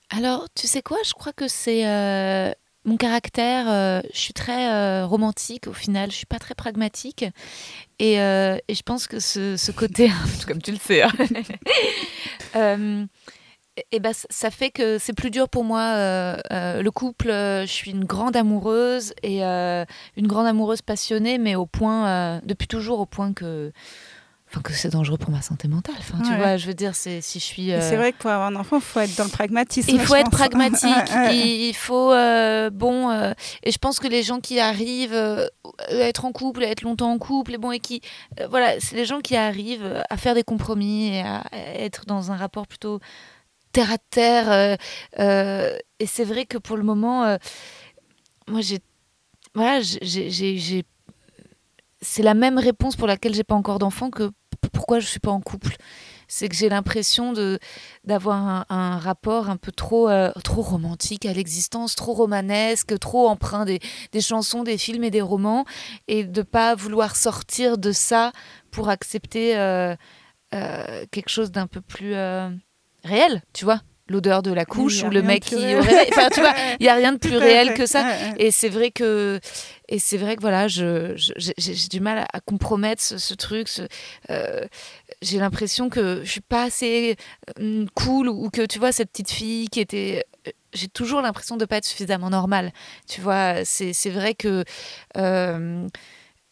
[0.10, 0.98] Alors, tu sais quoi?
[1.06, 2.52] Je crois que c'est euh,
[2.84, 3.70] mon caractère.
[3.70, 6.12] euh, je suis très romantique au final.
[6.12, 7.24] Je suis pas très pragmatique.
[8.00, 10.10] Et, et je pense que ce, ce côté,
[10.48, 11.12] comme tu le sais, hein,
[13.92, 15.82] et ben, ça- fait que c'est plus dur pour moi.
[15.96, 21.38] euh, euh, le couple, euh, je suis une grande amoureuse et une grande amoureuse passionnée,
[21.38, 23.72] mais au point, depuis toujours, au point que.
[24.54, 25.96] Enfin, que c'est dangereux pour ma santé mentale.
[25.98, 27.68] Enfin, tu vois, je veux dire, c'est si je suis.
[27.80, 29.90] C'est vrai que pour avoir un enfant, il faut être dans le pragmatisme.
[29.90, 30.40] il faut être pense.
[30.40, 31.10] pragmatique.
[31.32, 33.10] Il il faut euh, bon.
[33.12, 33.32] euh,
[33.64, 37.14] et je pense que les gens qui arrivent à être en couple, à être longtemps
[37.14, 38.02] en couple, et bon et qui
[38.50, 42.34] voilà, c'est les gens qui arrivent à faire des compromis et à, à être dans
[42.34, 43.00] un rapport plutôt
[43.72, 44.52] terre à terre.
[44.52, 44.76] euh,
[45.20, 47.38] euh, et c'est vrai que pour le moment, euh,
[48.48, 48.80] moi j'ai
[49.54, 50.86] voilà, j'ai-
[52.02, 54.32] c'est la même réponse pour laquelle j'ai pas encore d'enfant que
[54.72, 55.76] pourquoi je suis pas en couple.
[56.28, 57.34] C'est que j'ai l'impression
[58.06, 60.10] d'avoir un, rapport un peu trop
[60.44, 63.80] trop romantique à l'existence, trop romanesque, trop empreint des,
[64.14, 65.66] des chansons, des films et des romans,
[66.08, 68.32] et de pas vouloir sortir de ça
[68.72, 69.54] pour accepter
[70.52, 72.14] quelque chose d'un peu plus
[73.04, 73.82] réel, tu vois
[74.12, 77.14] l'odeur de la couche ou le mec qui enfin tu vois il y a rien
[77.14, 78.06] de plus réel que ça.
[78.38, 79.40] Et c'est vrai que
[79.88, 83.68] et c'est vrai que voilà je j'ai du mal à, à compromettre ce, ce truc
[83.68, 83.84] ce,
[84.30, 84.66] euh,
[85.22, 87.16] j'ai l'impression que je suis pas assez
[87.60, 91.58] euh, cool ou, que tu vois cette petite fille qui était euh, j'ai toujours l'impression
[91.58, 92.72] de pas être suffisamment normale.
[93.08, 94.64] Tu vois c'est c'est vrai que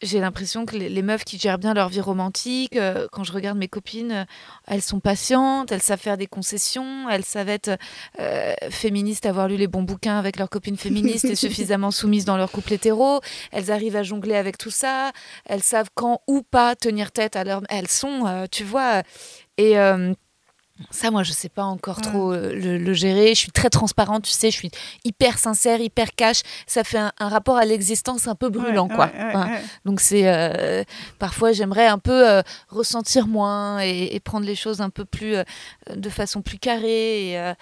[0.02, 3.34] j'ai l'impression que les, les meufs qui gèrent bien leur vie romantique, euh, quand je
[3.34, 4.26] regarde mes copines, euh,
[4.68, 7.78] elles sont patientes, elles savent faire des concessions, elles savent être
[8.20, 12.38] euh, féministes, avoir lu les bons bouquins avec leurs copines féministes et suffisamment soumises dans
[12.38, 13.20] leur couple hétéro.
[13.52, 15.12] Elles arrivent à jongler avec tout ça.
[15.46, 17.62] Elles savent quand ou pas tenir tête à leur.
[17.70, 19.04] Elles sont, tu vois.
[19.58, 19.76] Et.
[20.92, 23.30] Ça, moi, je sais pas encore trop euh, le, le gérer.
[23.30, 24.72] Je suis très transparente, tu sais, je suis
[25.04, 26.42] hyper sincère, hyper cash.
[26.68, 29.12] Ça fait un, un rapport à l'existence un peu brûlant, Ouais, quoi.
[29.14, 29.62] ouais, ouais, ouais.
[29.86, 30.84] Donc c'est euh,
[31.20, 35.36] parfois j'aimerais un peu euh, ressentir moins et, et prendre les choses un peu plus
[35.36, 35.44] euh,
[35.96, 37.54] de façon plus carrée et,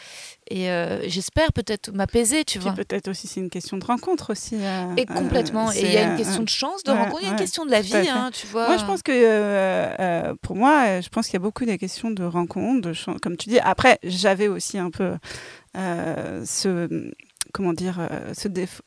[0.49, 2.73] et euh, j'espère peut-être m'apaiser, tu vois.
[2.73, 4.55] peut-être aussi, c'est une question de rencontre aussi.
[4.55, 5.71] euh, Et euh, complètement.
[5.71, 7.65] et il y a une question de chance, de rencontre, il y a une question
[7.65, 8.67] de la vie, hein, tu vois.
[8.67, 12.23] Moi, je pense que pour moi, je pense qu'il y a beaucoup des questions de
[12.23, 13.59] rencontres, de chan- comme tu dis.
[13.59, 15.13] Après, j'avais aussi un peu
[15.75, 17.11] ce,
[17.53, 17.99] comment dire,
[18.33, 18.83] ce défaut.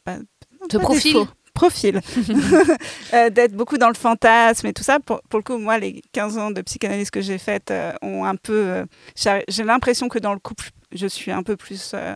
[0.70, 1.12] Ce profil.
[1.14, 2.00] défaut, Profil.
[3.12, 4.98] D'être beaucoup dans le fantasme et tout ça.
[5.00, 8.36] Pour, pour le coup, moi, les 15 ans de psychanalyse que j'ai faites ont un
[8.36, 8.84] peu.
[9.16, 12.14] j'ai l'impression que dans le couple, je suis un peu plus euh,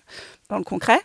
[0.49, 1.01] dans le concret.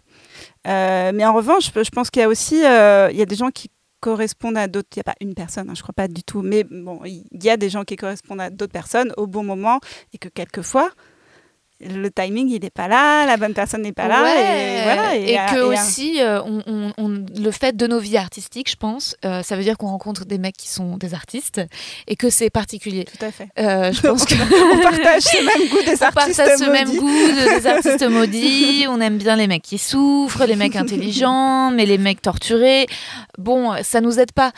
[0.67, 3.36] Euh, mais en revanche, je pense qu'il y a aussi euh, il y a des
[3.36, 4.89] gens qui correspondent à d'autres.
[4.95, 6.41] Il n'y a pas une personne, hein, je crois pas du tout.
[6.41, 9.80] Mais bon, il y a des gens qui correspondent à d'autres personnes au bon moment
[10.13, 10.91] et que quelquefois,
[11.82, 14.23] le timing, il n'est pas là, la bonne personne n'est pas là.
[14.23, 17.99] Ouais, Et, voilà, et, que et aussi, euh, on, on- on- le fait de nos
[17.99, 21.13] vies artistiques, je pense, euh, ça veut dire qu'on rencontre des mecs qui sont des
[21.13, 21.61] artistes
[22.07, 23.05] et que c'est particulier.
[23.05, 23.47] Tout à fait.
[23.59, 26.88] Euh, je pense que On partage ce même goût des on artistes partage ce même
[26.88, 26.99] maudits.
[26.99, 28.86] goût de- des artistes maudits.
[28.89, 32.88] On aime bien les mecs qui souffrent, les mecs intelligents, mais les mecs torturés.
[33.38, 34.51] Bon, ça nous aide pas.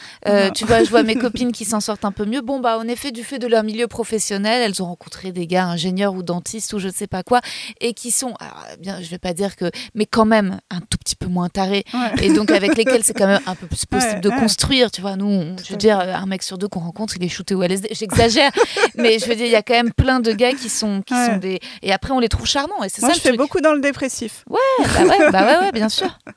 [0.56, 2.42] Tu vois, je vois mes copines qui s'en sortent un peu mieux.
[2.42, 5.66] Bon, bah, en effet, du fait de leur milieu professionnel, elles ont rencontré des gars
[5.66, 7.42] ingénieurs ou dentistes ou je sais pas quoi,
[7.80, 10.98] et qui sont, alors, bien, je vais pas dire que, mais quand même un tout
[10.98, 12.26] petit peu moins tarés, Ouais.
[12.26, 14.40] et donc avec lesquels c'est quand même un peu plus possible Ouais, de ouais.
[14.40, 14.90] construire.
[14.90, 17.30] Tu vois, nous, on- je veux dire, un mec sur deux qu'on rencontre, il est
[17.30, 17.90] shooté au LSD.
[17.92, 18.52] J'exagère,
[18.96, 21.14] mais je veux dire, il y a quand même plein de gars qui sont, qui
[21.14, 21.26] Ouais.
[21.28, 23.30] sont des, et après on les trouve charmants, et c'est Moi, ça je le fais
[23.30, 23.40] truc.
[23.40, 24.46] beaucoup dans le dépressif.
[24.50, 24.56] bah
[25.04, 26.18] ouais, bah ouais, ouais, bien sûr.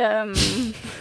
[0.00, 0.32] Euh,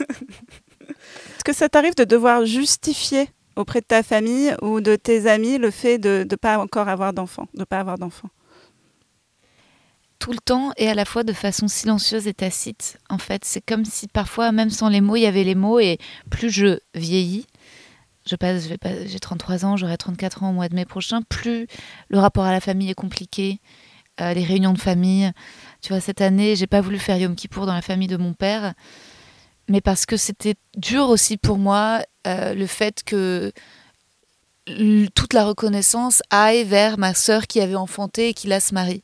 [0.01, 5.57] Est-ce que ça t'arrive de devoir justifier auprès de ta famille ou de tes amis
[5.57, 8.29] le fait de ne pas encore avoir d'enfants, de pas avoir d'enfants?
[10.19, 12.97] Tout le temps et à la fois de façon silencieuse et tacite.
[13.09, 15.79] En fait, c'est comme si parfois, même sans les mots, il y avait les mots
[15.79, 15.99] et
[16.29, 17.45] plus je vieillis,
[18.27, 18.67] je passe,
[19.05, 21.67] j'ai 33 ans, j'aurai 34 ans au mois de mai prochain, plus
[22.09, 23.59] le rapport à la famille est compliqué,
[24.19, 25.31] euh, les réunions de famille.
[25.81, 28.33] Tu vois, cette année, j'ai pas voulu faire Yom Kippour dans la famille de mon
[28.33, 28.73] père,
[29.67, 33.51] mais parce que c'était dur aussi pour moi euh, le fait que
[35.15, 39.03] toute la reconnaissance aille vers ma sœur qui avait enfanté et qui là se marie.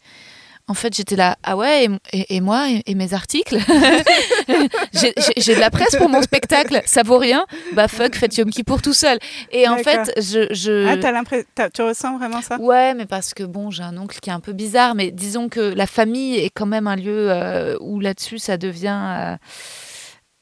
[0.69, 3.57] En fait, j'étais là, ah ouais, et, moi, et, mes articles?
[5.37, 7.45] J'ai de la presse pour mon spectacle, ça vaut rien?
[7.73, 9.19] Bah fuck, faites Yom pour tout seul.
[9.51, 10.53] Et en fait, je...
[10.53, 10.87] je...
[10.87, 12.57] Ah, as l'impression, tu ressens vraiment ça?
[12.61, 15.49] Ouais, mais parce que bon, j'ai un oncle qui est un peu bizarre, mais disons
[15.49, 19.01] que la famille est quand même un lieu euh, où là-dessus, ça devient...
[19.01, 19.35] Euh,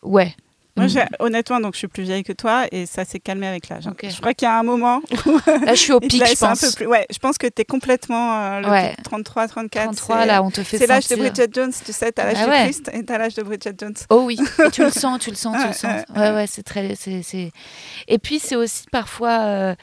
[0.04, 0.36] ouais,
[0.78, 1.08] moi, mm.
[1.20, 3.84] honnêtement, donc je suis plus vieille que toi et ça s'est calmé avec l'âge.
[4.02, 5.32] Je crois qu'il y a un moment où.
[5.66, 6.64] Là, je suis au pic, je pense.
[6.64, 6.86] Un peu plus...
[6.88, 9.84] Ouais, je pense que tu es complètement euh, le 33, 34.
[9.86, 12.46] 33, là, on te fait C'est l'âge de Bridget Jones, tu sais, t'as l'âge ah
[12.46, 13.96] de Christ et t'as l'âge de Bridget Jones.
[14.10, 16.04] Oh oui, et tu le sens, tu le sens, tu le sens.
[16.16, 16.96] Ouais, ouais, c'est très.
[16.96, 17.52] c'est
[18.08, 19.40] Et puis, c'est aussi parfois.
[19.42, 19.76] Euh,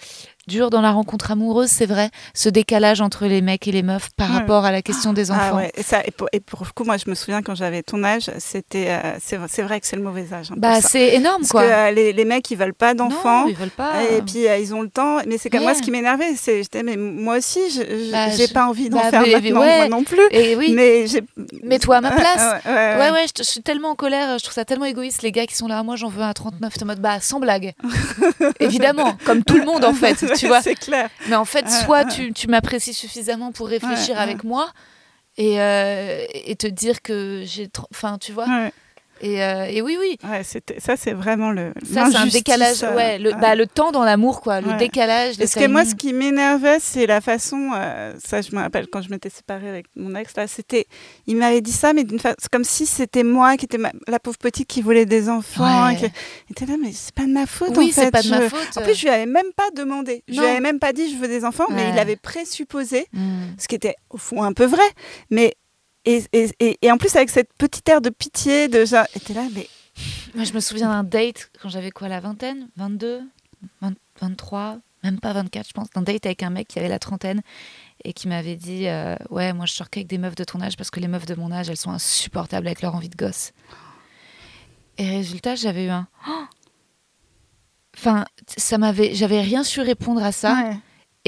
[0.49, 4.09] dur dans la rencontre amoureuse, c'est vrai, ce décalage entre les mecs et les meufs
[4.17, 5.61] par rapport à la question des ah enfants.
[5.77, 8.03] et, ça, et, pour, et pour le coup, moi, je me souviens quand j'avais ton
[8.03, 10.51] âge, c'était, euh, c'est vrai que c'est le mauvais âge.
[10.51, 11.63] Hein, bah, c'est énorme, Parce quoi.
[11.63, 13.47] Que, euh, les, les, mecs, ils veulent pas d'enfants.
[13.47, 14.03] ils veulent pas.
[14.11, 15.19] Et puis, euh, ils ont le temps.
[15.27, 18.49] Mais c'est comme moi, ce qui m'énervait, c'est, j'étais, mais moi aussi, je bah, j'ai
[18.49, 20.27] pas envie d'en bah, faire maintenant, moi non plus.
[20.31, 20.73] Et oui.
[20.75, 21.05] Mais
[21.63, 22.63] Mets-toi à ma place.
[22.65, 25.55] ouais, ouais, je, suis tellement en colère, je trouve ça tellement égoïste, les gars qui
[25.55, 27.75] sont là, moi, j'en veux un à 39, en mode, bah, sans blague.
[28.61, 30.63] Évidemment, comme tout le monde, en fait, tu vois.
[30.63, 31.09] C'est clair.
[31.29, 34.71] Mais en fait, soit tu, tu m'apprécies suffisamment pour réfléchir avec moi
[35.37, 37.69] et, euh, et, te dire que j'ai.
[37.91, 38.47] Enfin, tu vois
[39.21, 40.17] et, euh, et, oui, oui.
[40.25, 41.73] Ouais, ça, c'est vraiment le.
[41.85, 42.83] Ça, c'est un décalage.
[42.83, 44.61] Euh, ouais, le, bah, le temps dans l'amour, quoi.
[44.61, 45.39] Le décalage.
[45.39, 47.71] Parce que moi, ce qui m'énervait, c'est la façon.
[47.75, 50.87] Euh, ça, je me rappelle quand je m'étais séparée avec mon ex, là, c'était.
[51.27, 52.37] Il m'avait dit ça, mais d'une façon.
[52.53, 55.95] comme si c'était moi qui était la pauvre petite qui voulait des enfants.
[55.95, 56.07] Qui...
[56.51, 58.05] était là, mais c'est pas de ma faute, oui, en fait.
[58.05, 58.77] c'est pas de ma faute.
[58.77, 60.23] En plus, je lui avais même pas demandé.
[60.29, 63.55] Je lui avais même pas dit je veux des enfants, mais il avait présupposé, hmm.
[63.59, 64.83] ce qui était au fond un peu vrai.
[65.31, 65.55] Mais
[66.05, 69.47] et, et, et, en plus, avec cette petite air de pitié, de genre, était là,
[69.55, 69.69] mais.
[70.35, 72.69] Moi, je me souviens d'un date quand j'avais quoi, la vingtaine?
[72.77, 73.23] 22
[74.21, 75.91] 23 Même pas 24, je pense.
[75.91, 77.43] D'un date avec un mec qui avait la trentaine
[78.05, 80.77] et qui m'avait dit euh, Ouais, moi, je sors qu'avec des meufs de ton âge
[80.77, 83.53] parce que les meufs de mon âge, elles sont insupportables avec leur envie de gosse.
[84.99, 86.07] Et résultat, j'avais eu un.
[87.97, 88.25] Enfin,
[88.57, 90.71] ça m'avait, j'avais rien su répondre à ça.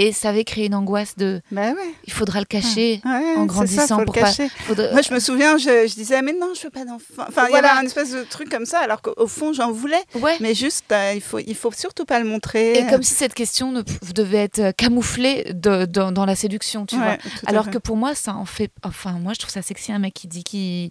[0.00, 1.42] Et ça avait créé une angoisse de.
[1.52, 1.94] Bah ouais.
[2.06, 4.48] Il faudra le cacher en grandissant ça, pour le cacher.
[4.68, 7.24] Moi, je me souviens, je, disais, mais non, je veux pas d'enfant.
[7.28, 10.02] Enfin, il y avait un espèce de truc comme ça, alors qu'au fond, j'en voulais.
[10.14, 10.38] Ouais.
[10.40, 12.78] Mais juste, euh, il, faut, il faut surtout pas le montrer.
[12.78, 13.82] Et comme si cette question ne
[14.14, 17.18] devait être euh, camouflée de, dans la séduction, tu vois.
[17.44, 18.70] Alors que pour moi, ça en fait.
[18.82, 20.88] Enfin, moi, je trouve ça sexy, un mec qui dit qu'il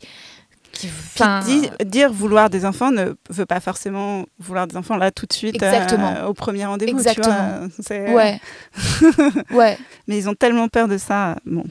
[1.45, 5.33] Dit, dire vouloir des enfants ne veut pas forcément vouloir des enfants là tout de
[5.33, 6.97] suite euh, au premier rendez-vous.
[6.97, 7.67] Exactement.
[7.85, 8.39] Tu vois, ouais.
[9.51, 9.77] ouais.
[10.07, 11.35] Mais ils ont tellement peur de ça.
[11.45, 11.65] Bon.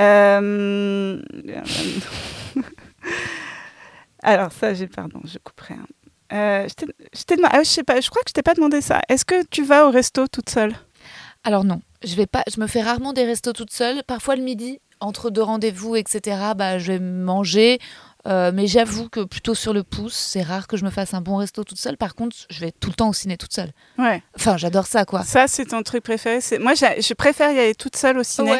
[0.00, 1.22] Euh,
[4.22, 5.74] alors ça, j'ai pardon, je couperai.
[6.32, 8.80] Euh, je, t'ai demandé, ah, je sais pas, je crois que je t'ai pas demandé
[8.80, 9.00] ça.
[9.08, 10.74] Est-ce que tu vas au resto toute seule?
[11.44, 12.42] Alors non, je vais pas.
[12.52, 14.02] Je me fais rarement des restos toute seule.
[14.04, 17.78] Parfois le midi, entre deux rendez-vous, etc., bah, je vais manger.
[18.28, 21.20] Euh, mais j'avoue que plutôt sur le pouce, c'est rare que je me fasse un
[21.20, 21.96] bon resto toute seule.
[21.96, 23.72] Par contre, je vais tout le temps au ciné toute seule.
[23.98, 24.22] Ouais.
[24.36, 25.24] Enfin, j'adore ça, quoi.
[25.24, 26.38] Ça, c'est ton truc préféré.
[26.60, 28.52] Moi, je préfère y aller toute seule au ciné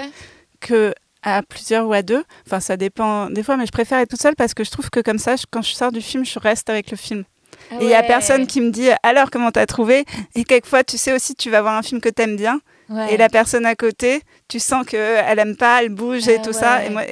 [0.60, 2.24] que à plusieurs ou à deux.
[2.46, 4.90] Enfin, ça dépend des fois, mais je préfère être toute seule parce que je trouve
[4.90, 7.24] que comme ça, quand je sors du film, je reste avec le film.
[7.70, 10.04] Ah et il n'y a personne qui me dit alors comment t'as trouvé?
[10.34, 12.60] Et quelquefois, tu sais aussi, tu vas voir un film que t'aimes bien.
[13.10, 16.84] Et la personne à côté, tu sens qu'elle aime pas, elle bouge et tout ça.
[16.84, 17.02] Et moi,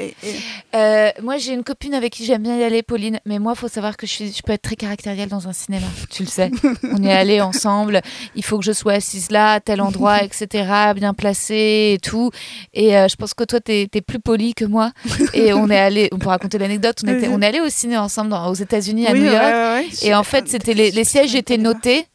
[0.74, 3.20] euh, moi j'ai une copine avec qui j'aime bien y aller, Pauline.
[3.24, 5.52] Mais moi, il faut savoir que je, suis, je peux être très caractérielle dans un
[5.52, 5.86] cinéma.
[6.10, 6.50] Tu le sais.
[6.92, 8.00] On est allé ensemble.
[8.34, 10.92] Il faut que je sois assise là, à tel endroit, etc.
[10.94, 12.30] Bien placée et tout.
[12.74, 14.92] Et euh, je pense que toi, tu es, plus poli que moi.
[15.34, 18.34] Et on est allé, on peut raconter l'anecdote, on, on est allé au ciné ensemble
[18.34, 19.84] aux États-Unis, à New York.
[20.02, 22.06] et en fait, c'était les, les sièges étaient notés.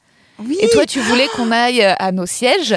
[0.62, 2.76] Et toi, tu voulais qu'on aille à nos sièges.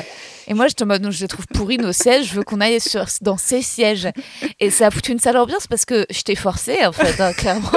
[0.48, 2.80] Et moi, je te mode, je les trouve pourris nos sièges, je veux qu'on aille
[2.80, 4.08] sur, dans ces sièges.
[4.60, 7.34] Et ça a foutu une sale ambiance parce que je t'ai forcé, en fait, hein,
[7.34, 7.70] clairement.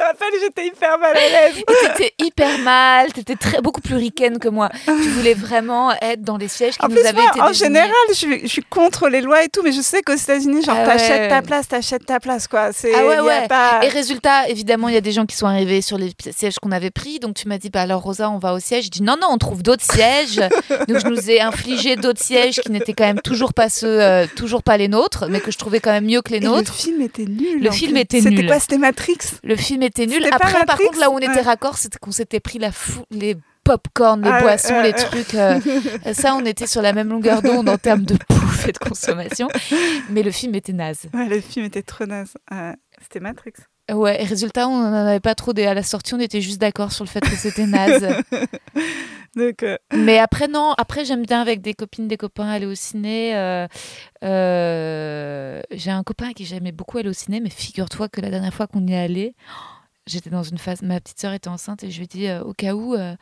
[0.00, 1.62] Me rappelle, j'étais hyper mal à l'aise.
[1.96, 4.68] T'étais hyper mal, t'étais très, beaucoup plus ricaine que moi.
[4.86, 7.48] Tu voulais vraiment être dans les sièges qui En nous plus, avaient moi, été en
[7.48, 7.66] désignés.
[7.68, 10.62] général, je suis, je suis contre les lois et tout, mais je sais qu'aux États-Unis,
[10.62, 12.72] genre, Ah t'achètes ta place, t'achètes ta place, quoi.
[12.72, 13.48] C'est, Ah ouais, ouais.
[13.48, 16.56] pas- Et résultat, évidemment, il y a des gens qui sont arrivés sur les sièges
[16.60, 17.18] qu'on avait pris.
[17.20, 18.86] Donc tu m'as dit, bah alors Rosa, on va au siège.
[18.86, 20.36] Je dis non, non, on trouve d'autres sièges.
[20.88, 24.26] donc je nous ai infligé d'autres sièges qui n'étaient quand même toujours pas ceux, euh,
[24.36, 26.46] toujours pas les nôtres, mais que je trouvais quand même mieux que les Et le
[26.46, 26.74] nôtres.
[26.74, 27.62] film était nul.
[27.62, 28.00] Le film plus.
[28.00, 28.46] était C'était nul.
[28.46, 29.18] quoi C'était Matrix?
[29.42, 30.24] Le film était nul.
[30.32, 33.36] Après, par contre, là où on était raccord, c'était qu'on s'était pris la fou- les
[33.64, 35.34] pop-corn, les Ah boissons, les trucs.
[35.34, 35.60] euh,
[36.14, 39.48] ça, on était sur la même longueur d'onde en termes de bouffe et de consommation.
[40.08, 41.02] Mais le film était naze.
[41.12, 42.34] Ouais, le film était trop naze.
[43.02, 43.52] C'était Matrix.
[43.92, 45.52] Ouais, et résultat, on n'en avait pas trop.
[45.52, 48.06] des- À la sortie, on était juste d'accord sur le fait que c'était naze.
[49.36, 52.74] Donc, euh, Mais après, non, après, j'aime bien avec des copines, des copains aller au
[52.74, 53.32] ciné.
[53.36, 53.66] euh,
[55.70, 58.54] J'ai un copain à qui j'aimais beaucoup aller au ciné, mais figure-toi que la dernière
[58.54, 59.34] fois qu'on y est allé,
[60.06, 60.82] j'étais dans une phase.
[60.82, 63.14] Ma petite sœur était enceinte et je lui ai dit, euh, au cas où, euh,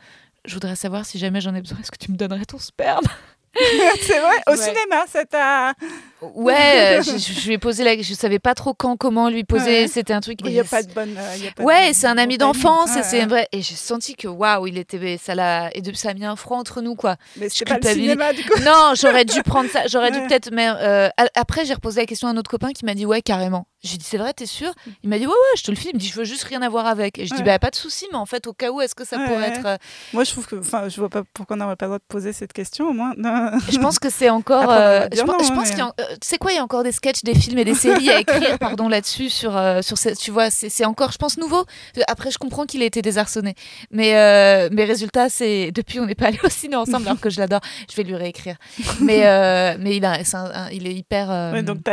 [0.45, 3.05] je voudrais savoir si jamais j'en ai besoin, est-ce que tu me donnerais ton sperme?
[4.01, 4.57] C'est vrai, au Ouais.
[4.57, 5.73] cinéma, ça t'a.
[6.21, 8.01] Ouais, euh, je, je lui ai posé la.
[8.01, 9.83] Je savais pas trop quand, comment lui poser.
[9.83, 9.87] Ouais.
[9.87, 10.39] C'était un truc.
[10.43, 11.15] Il n'y a pas de bonne.
[11.17, 13.25] euh, y a pas de Ouais, bonne c'est un ami d'enfance, et Ouais, c'est ouais.
[13.25, 13.47] vrai.
[13.51, 16.35] Et j'ai senti que waouh, il était, ça l'a, et de, ça a mis un
[16.35, 17.15] froid entre nous, quoi.
[17.37, 18.59] Mais je c'était pas le cinéma, du coup.
[18.61, 19.87] Non, j'aurais dû prendre ça.
[19.87, 20.27] J'aurais dû Ouais.
[20.27, 20.49] peut-être.
[20.51, 23.21] Mais euh, après, j'ai reposé la question à un autre copain qui m'a dit ouais,
[23.21, 23.65] carrément.
[23.81, 24.73] J'ai dit c'est vrai, t'es sûr?
[25.03, 25.91] Il m'a dit ouais, ouais, je te le file.
[25.93, 27.17] Il me dit je veux juste rien avoir avec.
[27.17, 27.45] Et je dis Ouais.
[27.45, 29.37] bah pas de souci, mais en fait, au cas où, est-ce que ça Ouais, pourrait
[29.51, 29.57] ouais.
[29.57, 29.79] être.
[30.11, 30.57] Moi, je trouve que.
[30.57, 32.93] Enfin, je vois pas pourquoi on n'aurait pas le droit de poser cette question, au
[32.93, 33.13] moins.
[33.17, 33.51] Non.
[33.71, 34.63] Je pense que c'est encore.
[34.63, 35.93] Après, on euh, va je dire pense, non, je pense mais- qu'il y a.
[36.21, 38.19] Tu sais quoi, il y a encore des sketchs, des films et des séries à
[38.19, 40.17] écrire, pardon, là-dessus sur euh, sur cette.
[40.17, 41.63] Tu vois, c'est c'est encore, je pense, nouveau.
[42.07, 43.55] Après, je comprends qu'il a été désarçonné,
[43.91, 47.39] mais euh, résultat, c'est depuis on n'est pas allé au ciné ensemble alors que je
[47.39, 47.61] l'adore.
[47.89, 48.55] Je vais lui réécrire.
[49.01, 51.29] Mais euh, mais il a, c'est un- un- il est hyper.
[51.29, 51.83] euh, Ouais, donc,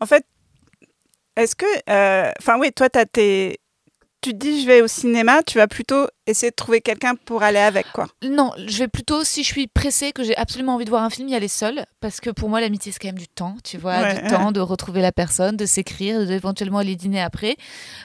[0.00, 0.24] En fait,
[1.36, 1.66] est-ce que.
[2.40, 3.59] Enfin, oui, toi, t'as tes.
[4.22, 7.42] Tu te dis, je vais au cinéma, tu vas plutôt essayer de trouver quelqu'un pour
[7.42, 8.06] aller avec, quoi.
[8.22, 11.08] Non, je vais plutôt, si je suis pressée, que j'ai absolument envie de voir un
[11.08, 11.86] film, y aller seule.
[12.00, 14.28] Parce que pour moi, l'amitié, c'est quand même du temps, tu vois, Ouais, du ouais.
[14.28, 17.56] temps de retrouver la personne, de s'écrire, d'éventuellement aller dîner après.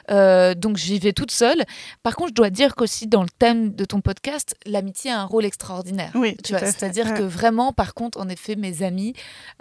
[0.09, 1.63] Euh, donc j'y vais toute seule.
[2.01, 5.25] Par contre, je dois dire qu'aussi, dans le thème de ton podcast, l'amitié a un
[5.25, 6.11] rôle extraordinaire.
[6.15, 7.17] Oui, Tu vois, c'est-à-dire Ouais.
[7.17, 9.13] que vraiment, par contre, en effet, mes amis,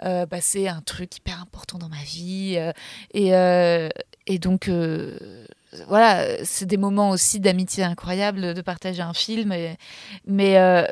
[0.05, 2.55] euh, bah, c'est un truc hyper important dans ma vie.
[2.57, 2.71] euh,
[3.13, 4.69] et, et donc,
[5.87, 9.53] voilà, c'est des moments aussi d'amitié incroyable de partager un film.
[10.25, 10.85] mais, euh,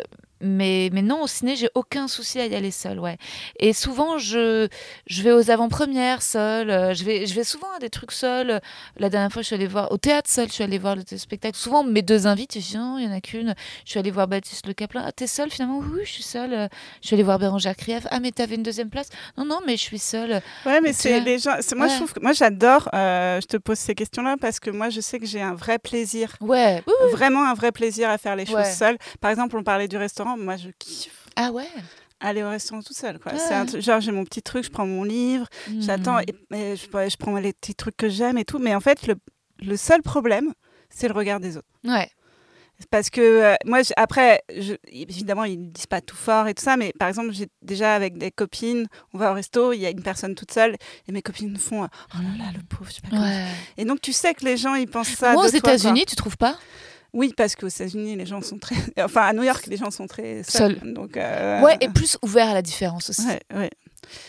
[0.44, 3.00] mais, mais non, au ciné, j'ai aucun souci à y aller seule.
[3.00, 3.18] Ouais.
[3.60, 4.68] Et souvent, je,
[5.08, 6.70] je vais aux avant-premières seule.
[6.70, 8.62] euh, Je vais, je vais souvent à des trucs seuls.
[8.98, 10.48] La dernière fois, je suis allée voir au théâtre seule.
[10.50, 11.58] Je suis allée voir le spectacle.
[11.58, 13.56] Souvent, mes deux invités, je dis non, il y en a qu'une.
[13.86, 15.04] Je suis allée voir Baptiste Le Caplin.
[15.06, 15.80] Ah, t'es seule finalement?
[15.80, 16.70] Oui, je suis seule.
[17.02, 18.06] Je suis allée voir Bérangère Krief.
[18.12, 19.10] Ah, mais t'avais une deuxième place?
[19.38, 20.42] Non, non, mais je suis seule.
[20.66, 21.52] Ouais, mais c'est les gens.
[21.76, 21.98] Moi, je Ouais.
[21.98, 22.90] trouve que moi, j'adore.
[22.94, 25.80] euh, je te pose ces questions-là parce que moi, je sais que j'ai un vrai
[25.80, 26.84] plaisir, Ouais.
[27.12, 28.72] vraiment un vrai plaisir à faire les choses Ouais.
[28.72, 28.98] seule.
[29.22, 30.33] Par exemple, on parlait du restaurant.
[30.38, 31.68] Moi, je kiffe Ah ouais?
[32.20, 33.20] Aller au restaurant tout seul.
[33.20, 33.34] Quoi.
[33.34, 33.40] Ouais.
[33.54, 35.48] Un genre, j'ai mon petit truc, je prends mon livre,
[35.80, 36.54] j'attends, Hmm.
[36.54, 38.60] et, et je, prends les petits trucs que j'aime et tout.
[38.60, 39.16] Mais en fait, le,
[39.62, 40.54] le seul problème,
[40.90, 41.68] c'est le regard des autres.
[41.84, 42.10] Ouais.
[42.90, 46.64] Parce que euh, moi, après, je- évidemment, ils ne disent pas tout fort et tout
[46.64, 49.86] ça, mais par exemple, j'ai déjà avec des copines, on va au resto, il y
[49.86, 50.76] a une personne toute seule,
[51.08, 53.22] et mes copines font Oh là là, le pauvre, je sais pas comment.
[53.22, 53.48] Ouais.
[53.78, 55.34] Et donc, tu sais que les gens, ils pensent ça.
[55.34, 55.58] Moi, de aux.
[55.58, 56.58] États-Unis, tu trouves pas?
[57.14, 58.76] Oui, parce qu'aux États-Unis, les gens sont très.
[59.00, 60.80] Enfin, à New York, les gens sont très seuls.
[60.94, 63.26] Donc, euh, Ouais, et plus ouvert à la différence aussi.
[63.28, 63.70] ouais, ouais.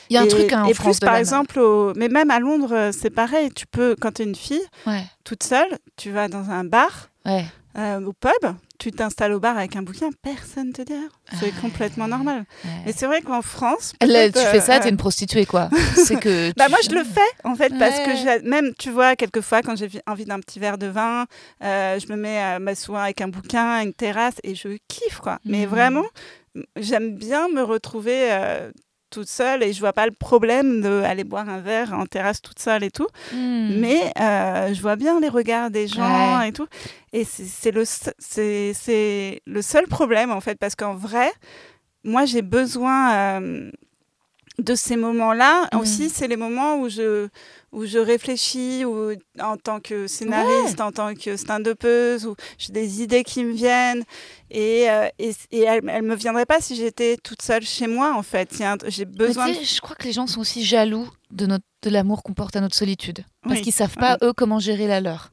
[0.08, 1.20] Il y a un et, truc hein, en et France plus, de par même.
[1.20, 3.50] exemple, au- mais même à Londres, euh, c'est pareil.
[3.54, 5.02] Tu peux, quand tu es une fille, Ouais.
[5.24, 7.44] toute seule, tu vas dans un bar, Ouais.
[7.76, 8.54] euh, au pub,
[8.84, 10.92] tu t'installes au bar avec un bouquin, personne te dit.
[11.40, 12.44] C'est Ah, complètement normal.
[12.64, 12.70] ouais.
[12.84, 13.94] Mais c'est vrai qu'en France.
[14.00, 15.70] Là, tu fais ça, euh, t'es une prostituée, quoi.
[15.96, 16.52] C'est que.
[16.56, 19.74] Bah tu moi je le fais en fait parce que même tu vois quelquefois quand
[19.76, 21.24] j'ai vi- envie d'un petit verre de vin,
[21.62, 25.38] euh, je me mets à m'asseoir avec un bouquin, une terrasse et je kiffe quoi.
[25.46, 25.70] Mais Mhm.
[25.70, 26.04] vraiment
[26.76, 28.70] j'aime bien me retrouver euh,
[29.14, 32.58] toute seule et je vois pas le problème d'aller boire un verre en terrasse toute
[32.58, 33.06] seule et tout.
[33.32, 33.68] Hmm.
[33.80, 36.48] Mais euh, je vois bien les regards des gens Ouais.
[36.48, 36.66] et tout.
[37.12, 41.30] Et c'est le, c'est le seul problème, en fait, parce qu'en vrai,
[42.02, 43.70] moi, j'ai besoin euh,
[44.58, 45.68] de ces moments-là.
[45.72, 45.80] Mhm.
[45.80, 47.28] Aussi, c'est les moments où je,
[47.74, 53.02] où je réfléchis ou en tant que scénariste, en tant que stand-upeuse, où j'ai des
[53.02, 54.04] idées qui me viennent.
[54.50, 58.14] Et, euh, et, et elles ne me viendraient pas si j'étais toute seule chez moi,
[58.16, 58.56] en fait.
[58.88, 59.52] J'ai besoin...
[59.52, 62.60] Je crois que les gens sont aussi jaloux de, notre, de l'amour qu'on porte à
[62.60, 63.24] notre solitude.
[63.42, 63.62] Parce Oui.
[63.62, 65.30] qu'ils savent pas, eux, comment gérer la leur.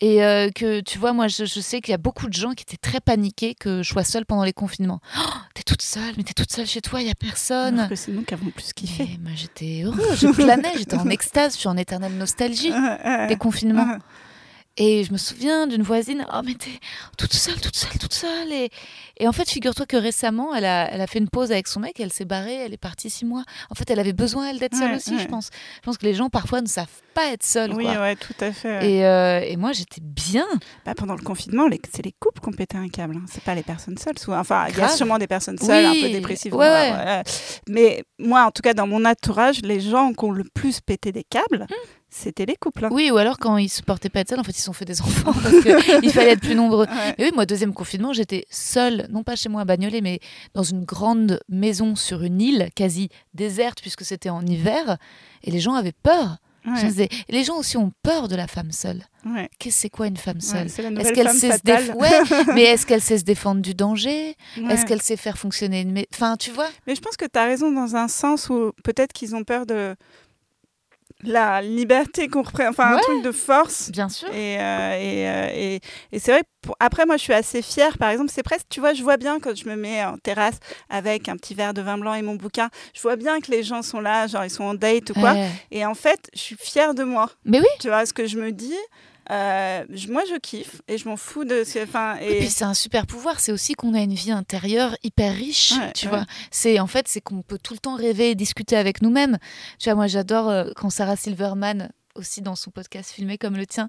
[0.00, 2.52] Et euh, que, tu vois, moi, je, je sais qu'il y a beaucoup de gens
[2.52, 5.00] qui étaient très paniqués que je sois seule pendant les confinements.
[5.18, 7.78] Oh, t'es toute seule, mais t'es toute seule chez toi, il y a personne.
[7.80, 9.08] Alors que c'est nous qui avons plus kiffé.
[9.10, 12.72] Mais moi, j'étais heureuse, je planais, j'étais en extase, je suis en éternelle nostalgie
[13.28, 13.98] des confinements.
[14.80, 16.70] Et je me souviens d'une voisine, oh mais t'es
[17.16, 18.52] toute seule, toute seule, toute seule.
[18.52, 18.70] Et,
[19.16, 21.80] et en fait, figure-toi que récemment, elle a, elle a fait une pause avec son
[21.80, 23.42] mec, elle s'est barrée, elle est partie six mois.
[23.70, 25.50] En fait, elle avait besoin, elle, d'être seule Ouais, aussi, je pense.
[25.78, 26.86] Je pense que les gens, parfois, ne savent
[27.18, 27.72] pas être seuls.
[27.74, 28.00] Oui, quoi.
[28.00, 28.88] ouais, tout à fait.
[28.90, 30.46] Et, euh, et moi, j'étais bien.
[30.84, 33.16] Bah, pendant le confinement, c'est les couples qui ont pété un câble.
[33.16, 33.24] hein.
[33.28, 34.18] C'est pas les personnes seules.
[34.18, 34.38] souvent.
[34.38, 36.54] Enfin, il y a sûrement des personnes seules, un peu dépressives.
[36.54, 37.22] ouais, ouais.
[37.68, 41.10] Mais moi, en tout cas, dans mon entourage, les gens qui ont le plus pété
[41.12, 41.66] des câbles,
[42.10, 42.84] c'était les couples.
[42.86, 42.88] hein.
[42.92, 44.84] Oui, ou alors quand ils supportaient pas être seuls, en fait, ils se sont fait
[44.86, 45.60] des enfants parce
[46.00, 46.86] qu'il fallait être plus nombreux.
[46.86, 47.14] Ouais.
[47.18, 50.20] Et oui, moi, deuxième confinement, j'étais seule, non pas chez moi à Bagnolet, mais
[50.54, 54.96] dans une grande maison sur une île quasi déserte puisque c'était en hiver.
[55.42, 56.36] Et les gens avaient peur.
[56.66, 59.02] Ouais, les gens aussi ont peur de la femme seule.
[59.24, 61.84] ouais, Qu'est-ce que c'est quoi une femme seule Est-ce qu'elle sait se fatale.
[61.84, 62.20] déf- ouais,
[62.54, 64.36] mais est-ce qu'elle sait se défendre du danger.
[64.68, 67.44] Est-ce qu'elle sait faire fonctionner une Enfin, tu vois Mais je pense que tu as
[67.44, 69.94] raison dans un sens où peut-être qu'ils ont peur de
[71.24, 73.90] la liberté qu'on représente, enfin un truc de force.
[73.90, 74.28] Bien sûr.
[74.32, 75.80] Et, euh, et, euh, et,
[76.12, 78.78] et c'est vrai, pour- après moi je suis assez fière, par exemple, c'est presque, tu
[78.80, 80.58] vois, je vois bien quand je me mets en terrasse
[80.88, 83.62] avec un petit verre de vin blanc et mon bouquin, je vois bien que les
[83.64, 85.48] gens sont là, genre ils sont en date ou quoi, Ouais.
[85.72, 87.30] et en fait je suis fière de moi.
[87.44, 87.66] Mais oui.
[87.80, 88.76] Tu vois ce que je me dis
[89.30, 92.74] euh, moi je kiffe et je m'en fous de enfin Et et puis c'est un
[92.74, 96.10] super pouvoir, c'est aussi qu'on a une vie intérieure hyper riche, Ouais, tu ouais.
[96.10, 96.24] vois.
[96.50, 99.38] C'est en fait c'est qu'on peut tout le temps rêver et discuter avec nous-mêmes.
[99.78, 103.64] Tu vois, moi j'adore euh, quand Sarah Silverman aussi dans son podcast filmé comme le
[103.64, 103.88] tien,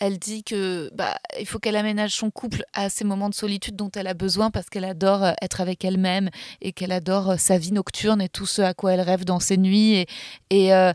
[0.00, 3.74] elle dit que bah il faut qu'elle aménage son couple à ces moments de solitude
[3.74, 6.28] dont elle a besoin parce qu'elle adore euh, être avec elle-même
[6.60, 9.56] et qu'elle adore sa vie nocturne et tout ce à quoi elle rêve dans ses
[9.56, 10.06] nuits et,
[10.50, 10.92] et euh,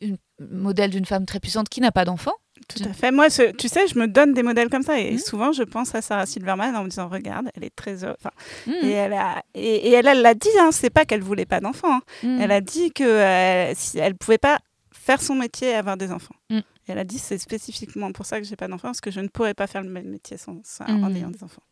[0.00, 2.32] une modèle d'une femme très puissante qui n'a pas d'enfant.
[2.68, 3.10] Tout à fait.
[3.10, 5.18] Moi, ce- tu sais, je me donne des modèles comme ça et Mhm.
[5.18, 8.04] souvent je pense à Sarah Silverman en me disant regarde, elle est très.
[8.04, 8.30] Enfin,
[8.66, 8.72] Mm.
[8.82, 10.48] et elle a et, et elle elle l'a dit.
[10.60, 11.94] Hein, c'est pas qu'elle voulait pas d'enfants.
[11.96, 12.02] hein.
[12.22, 12.40] Mm.
[12.42, 14.58] Elle a dit que euh, si elle pouvait pas
[14.92, 16.34] faire son métier et avoir des enfants.
[16.50, 16.62] Et
[16.92, 19.28] elle a dit c'est spécifiquement pour ça que j'ai pas d'enfants parce que je ne
[19.28, 21.62] pourrais pas faire le même métier sans, sans- en ayant des enfants.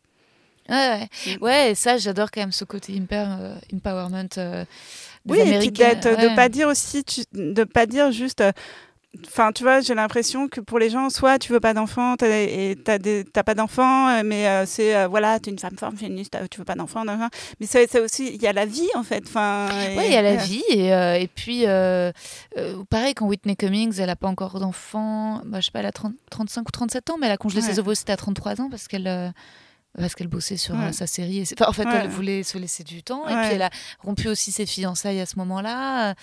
[0.69, 1.37] Ouais, ouais.
[1.41, 4.65] Ouais, et ça, j'adore quand même ce côté hyper euh, empowerment euh,
[5.25, 5.95] des Oui, et puis Ouais.
[5.95, 8.41] de pas dire aussi, tu- de pas dire juste.
[8.41, 8.51] euh,
[9.25, 13.43] Enfin, tu vois, j'ai l'impression que pour les gens, soit tu veux pas d'enfants t'as-
[13.43, 16.59] pas d'enfants, euh, mais euh, c'est euh, voilà, t'es une femme forte, féministe, t'as- tu
[16.59, 16.85] veux pas nan.
[17.59, 19.23] mais c'est aussi il y a la vie en fait.
[19.25, 20.61] Enfin, Oui, il y a la vie.
[20.69, 22.11] Et, euh, et puis, euh,
[22.57, 25.85] euh, pareil, quand Whitney Cummings, elle n'a pas encore d'enfant, bah, je sais pas, elle
[25.87, 27.67] a 30 35 ou 37 ans, mais elle a congelé Ouais.
[27.67, 29.07] ses ovocytes à 33 ans parce qu'elle.
[29.07, 29.29] euh,
[29.97, 30.89] parce qu'elle bossait sur Ouais.
[30.89, 31.39] euh, sa série.
[31.39, 32.01] et Enfin, en fait, Ouais.
[32.03, 33.27] elle voulait se laisser du temps.
[33.27, 33.71] Et puis, elle a
[34.03, 36.11] rompu aussi ses fiançailles à ce moment-là.
[36.11, 36.13] Euh,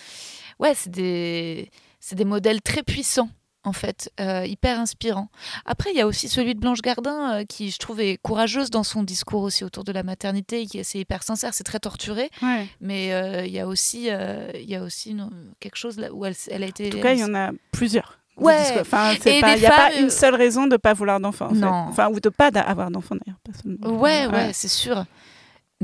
[0.61, 1.73] Ouais, c'est des,
[2.07, 3.31] c'est des modèles très puissants,
[3.65, 5.29] en fait, euh, hyper inspirants.
[5.65, 8.69] Après, il y a aussi celui de Blanche Gardin, euh, qui, je trouve, est courageuse
[8.69, 12.29] dans son discours aussi autour de la maternité, qui c'est hyper sincère, c'est très torturé.
[12.43, 12.67] Ouais.
[12.83, 15.31] Mais euh, il y a aussi, il y a aussi une-
[15.61, 16.89] quelque chose là où elle, elle a été.
[16.89, 18.19] En tout cas, il y en a plusieurs.
[18.37, 18.81] Ouais.
[18.81, 21.49] Enfin, il n'y a pas une seule raison de ne pas vouloir d'enfants.
[21.51, 21.89] en.
[21.89, 23.39] Enfin, ou de pas avoir d'enfants d'ailleurs.
[23.63, 24.01] seulement.
[24.01, 25.05] Ouais, ouais, c'est sûr.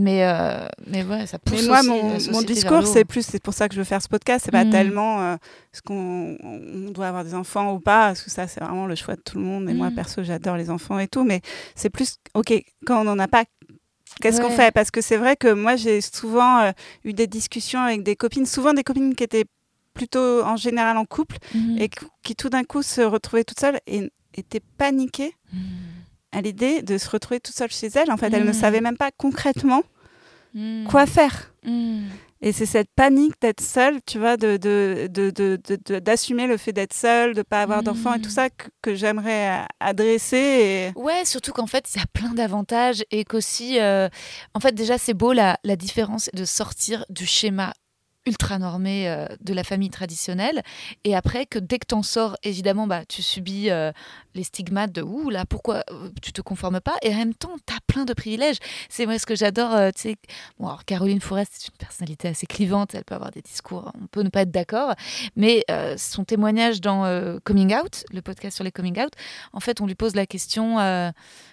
[0.00, 2.08] Mais, euh, mais ouais, ça pousse Mais moi, aussi mon,
[2.40, 4.44] la discours, c'est plus, c'est pour ça que je veux faire ce podcast.
[4.46, 4.70] C'est pas Mm.
[4.70, 5.36] tellement euh,
[5.72, 8.94] ce qu'on on doit avoir des enfants ou pas, parce que ça, c'est vraiment le
[8.94, 9.68] choix de tout le monde.
[9.68, 9.94] Et moi, Mm.
[9.94, 11.24] perso, j'adore les enfants et tout.
[11.24, 11.40] Mais
[11.74, 12.52] c'est plus, ok,
[12.86, 13.44] quand on n'en a pas,
[14.22, 14.72] qu'est-ce qu'on fait?
[14.72, 16.72] Parce que c'est vrai que moi, j'ai souvent euh,
[17.04, 19.44] eu des discussions avec des copines, souvent des copines qui étaient
[19.92, 21.78] plutôt en général en couple Mhm.
[21.78, 21.90] et
[22.22, 25.60] qui, tout d'un coup se retrouvaient toutes seules et étaient paniquées Mhm.
[26.32, 28.10] À l'idée de se retrouver toute seule chez elles.
[28.10, 28.54] En fait, elles ne Mm.
[28.54, 29.82] savaient même pas concrètement
[30.54, 30.86] Mhm.
[30.88, 31.52] quoi faire.
[31.64, 32.06] Mhm.
[32.42, 36.46] Et c'est cette panique d'être seule, tu vois, de, de, de, de- de- de- d'assumer
[36.46, 38.32] le fait d'être seule, de pas avoir d'enfants et tout Mm.
[38.32, 40.92] ça que, que j'aimerais adresser.
[40.96, 40.98] Et...
[40.98, 44.08] Ouais, surtout qu'en fait, il y a plein d'avantages et qu'aussi, euh,
[44.54, 47.74] en fait, déjà, c'est beau la, la différence de sortir du schéma
[48.30, 50.62] ultra normé euh, de la famille traditionnelle.
[51.04, 53.90] Et après que dès que t'en sors évidemment bah tu subis euh,
[54.34, 56.96] les stigmates de ouh là pourquoi euh, tu te conformes pas?
[57.02, 58.58] Et en même temps t'as plein de privilèges.
[58.88, 60.16] C'est moi ce que j'adore euh, tu sais
[60.58, 64.06] bon alors Caroline Forest c'est une personnalité assez clivante elle peut avoir des discours on
[64.06, 64.94] peut ne pas être d'accord.
[65.36, 65.64] Mais
[65.96, 67.00] son témoignage dans
[67.44, 69.12] Coming Out le podcast sur les coming out
[69.52, 70.78] en fait on lui pose la question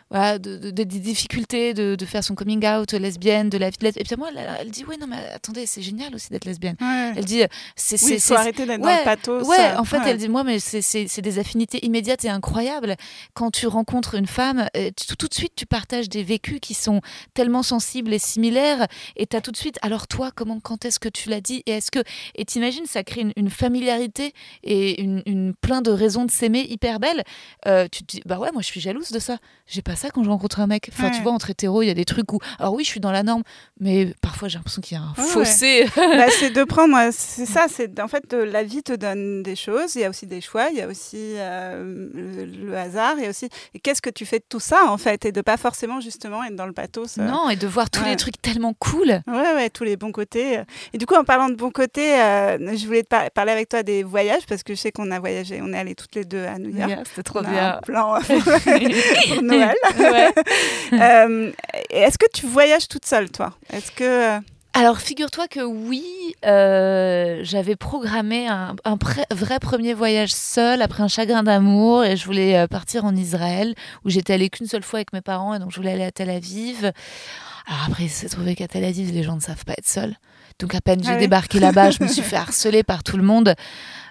[0.09, 3.69] voilà, de, de- de- des difficultés de, de faire son coming out lesbienne, de la
[3.69, 4.03] vie de lesbienne.
[4.05, 6.75] Et puis moi, elle, elle dit, ouais, non, mais attendez, c'est génial aussi d'être lesbienne.
[6.81, 7.13] Ouais.
[7.17, 7.41] Elle dit,
[7.75, 8.01] c'est...
[8.03, 9.47] Oui, faut c'est- arrêter d'être dans Ouais, le pathos.
[9.47, 10.03] Ouais, en fait, Ouais.
[10.11, 12.95] elle dit, moi, mais c'est- des affinités immédiates et incroyables.
[13.33, 16.59] Quand tu rencontres une femme, euh, tu- tout, tout de suite, tu partages des vécus
[16.61, 17.01] qui sont
[17.33, 18.87] tellement sensibles et similaires.
[19.17, 21.63] Et tu as tout de suite, alors toi, comment, quand est-ce que tu l'as dit
[21.65, 21.99] Et est-ce que.
[22.35, 24.33] Et t'imagines, ça crée une, une familiarité
[24.63, 27.23] et une, une- plein de raisons de s'aimer hyper belles.
[27.65, 29.37] Euh, tu te dis, bah ouais, moi, je suis jalouse de ça.
[29.65, 30.89] J'ai pas ça quand je rencontre un mec.
[30.93, 32.39] Enfin, tu vois, entre hétéros, il y a des trucs où.
[32.59, 33.43] Alors oui, je suis dans la norme,
[33.79, 35.85] mais parfois, j'ai l'impression qu'il y a un Ouais, fossé.
[35.95, 39.43] Bah, c'est de prendre, euh, c'est ça, c'est en fait euh, la vie te donne
[39.43, 42.77] des choses, il y a aussi des choix, il y a aussi euh, le, le
[42.77, 45.25] hasard, il y a aussi et qu'est-ce que tu fais de tout ça en fait
[45.25, 47.17] et de pas forcément justement être dans le pathos.
[47.17, 49.21] euh, Non, et de voir tous les trucs tellement cool.
[49.27, 50.61] Ouais, ouais, tous les bons côtés.
[50.93, 53.69] Et du coup, en parlant de bons côtés, euh, je voulais te par- parler avec
[53.69, 56.25] toi des voyages parce que je sais qu'on a voyagé, on est allés toutes les
[56.25, 56.91] deux à New York.
[57.09, 57.77] C'était trop On a bien.
[57.77, 58.19] un plan
[59.27, 59.75] pour Noël.
[59.97, 60.33] Ouais.
[60.93, 61.51] Euh,
[61.89, 63.53] Est-ce que tu voyages toute seule, toi?
[63.73, 64.39] Est-ce que
[64.73, 66.05] Alors, figure-toi que oui,
[66.45, 68.75] euh, j'avais programmé un,
[69.31, 73.75] vrai premier voyage seul après un chagrin d'amour et je voulais euh, partir en Israël
[74.05, 76.11] où j'étais allée qu'une seule fois avec mes parents et donc je voulais aller à
[76.11, 76.91] Tel Aviv.
[77.67, 80.15] Alors après, il s'est trouvé qu'à Tel Aviv, les gens ne savent pas être seuls.
[80.59, 81.19] Donc à peine j'ai Ah oui.
[81.19, 83.53] débarqué là-bas, je me suis fait harceler par tout le monde.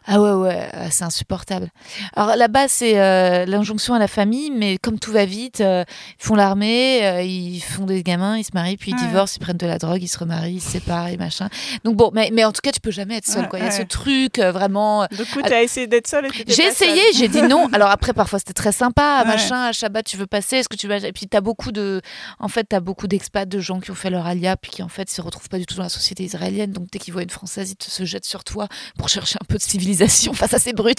[0.08, 1.68] Ah ouais, ouais, c'est insupportable.
[2.14, 5.84] Alors là-bas, c'est euh, l'injonction à la famille, mais comme tout va vite, euh,
[6.20, 9.06] ils font l'armée, euh, ils font des gamins, ils se marient, puis ils Ouais.
[9.08, 11.48] divorcent, ils prennent de la drogue, ils se remarient, ils se séparent et machin.
[11.84, 13.42] Donc bon, mais, mais en tout cas, tu peux jamais être seul.
[13.42, 13.58] Ouais, quoi.
[13.58, 15.06] Il y a ce truc vraiment.
[15.10, 17.68] du coup, tu as essayé d'être seule J'ai essayé, j'ai dit non.
[17.72, 20.86] Alors après, parfois c'était très sympa, machin, à Shabbat tu veux passer, est-ce que tu
[20.86, 20.98] vas.
[20.98, 22.00] Et puis t'as beaucoup de.
[22.38, 24.88] En fait, t'as beaucoup d'expats, de gens qui ont fait leur alia, puis qui en
[24.88, 26.70] fait se retrouvent pas du tout dans la société israélienne.
[26.70, 29.44] Donc dès qu'ils voient une française, ils te- se jettent sur toi pour chercher un
[29.46, 29.95] peu de civilisation.
[30.30, 30.98] Enfin, ça c'est brut.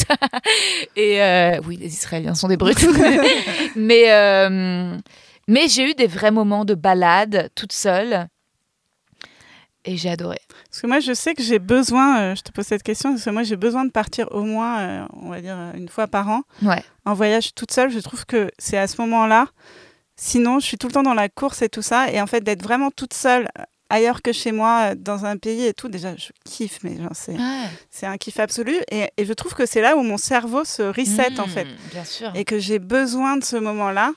[0.96, 2.86] Et euh, oui, les Israéliens sont des brutes.
[3.76, 4.98] mais euh,
[5.48, 8.28] mais j'ai eu des vrais moments de balade toute seule.
[9.86, 10.40] Et j'ai adoré.
[10.70, 13.24] Parce que moi, je sais que j'ai besoin, euh, je te pose cette question, parce
[13.24, 16.42] que moi, j'ai besoin de partir au moins, on va dire, une fois par an
[16.62, 16.84] Ouais.
[17.06, 17.90] en voyage toute seule.
[17.90, 19.46] Je trouve que c'est à ce moment-là.
[20.18, 22.12] Sinon, je suis tout le temps dans la course et tout ça.
[22.12, 23.48] Et en fait, d'être vraiment toute seule
[23.90, 27.34] ailleurs que chez moi, euh, dans un pays et tout, déjà, je kiffe, mais c'est,
[27.38, 28.08] Ouais.
[28.08, 28.76] un kiff absolu.
[28.92, 31.68] Et, et je trouve que c'est là où mon cerveau se reset, en fait.
[31.92, 32.32] Bien sûr.
[32.36, 34.12] Et que j'ai besoin de ce moment-là.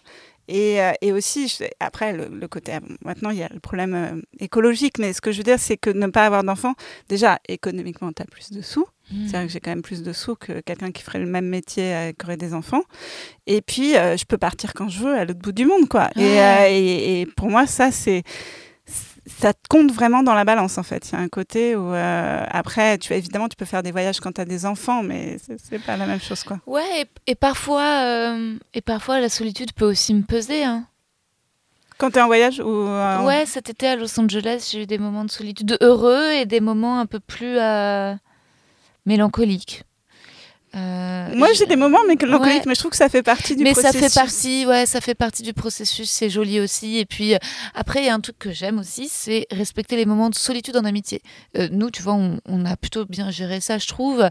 [0.52, 2.72] Et, euh, et aussi, je- après, le, le côté.
[2.80, 5.60] bon, Maintenant, il y a le problème euh, écologique, mais ce que je veux dire,
[5.60, 6.74] c'est que ne pas avoir d'enfants,
[7.08, 8.84] déjà, économiquement, tu as plus de sous.
[9.12, 9.26] Mmh.
[9.28, 11.94] C'est-à-dire que j'ai quand même plus de sous que quelqu'un qui ferait le même métier
[11.94, 12.82] euh, qui aurait des enfants.
[13.46, 16.10] Et puis, euh, je peux partir quand je veux à l'autre bout du monde, quoi.
[16.16, 16.74] Ouais.
[16.74, 18.24] et, et pour moi, ça, c'est
[19.38, 21.08] ça te compte vraiment dans la balance en fait.
[21.10, 24.20] Il y a un côté où euh, après, tu évidemment, tu peux faire des voyages
[24.20, 26.58] quand tu as des enfants, mais c'est- pas la même chose quoi.
[26.66, 30.64] Ouais, et, et parfois, euh, et parfois la solitude peut aussi me peser.
[30.64, 30.84] Hein.
[31.98, 34.86] Quand tu es en voyage ou euh, Ouais, cet été à Los Angeles, j'ai eu
[34.86, 37.58] des moments de solitude heureux et des moments un peu plus
[39.06, 39.84] mélancoliques.
[40.76, 42.62] Euh, Moi, j'ai des moments mélancoliques, Ouais.
[42.66, 44.12] mais je trouve que ça fait partie du mais ça processus.
[44.14, 46.98] fait partie, ouais, ça fait partie du processus, c'est joli aussi.
[46.98, 47.38] Et puis euh,
[47.74, 50.76] après, il y a un truc que j'aime aussi, c'est respecter les moments de solitude
[50.76, 51.22] en amitié.
[51.58, 54.28] Euh, nous, tu vois, on, on a plutôt bien géré ça, je trouve,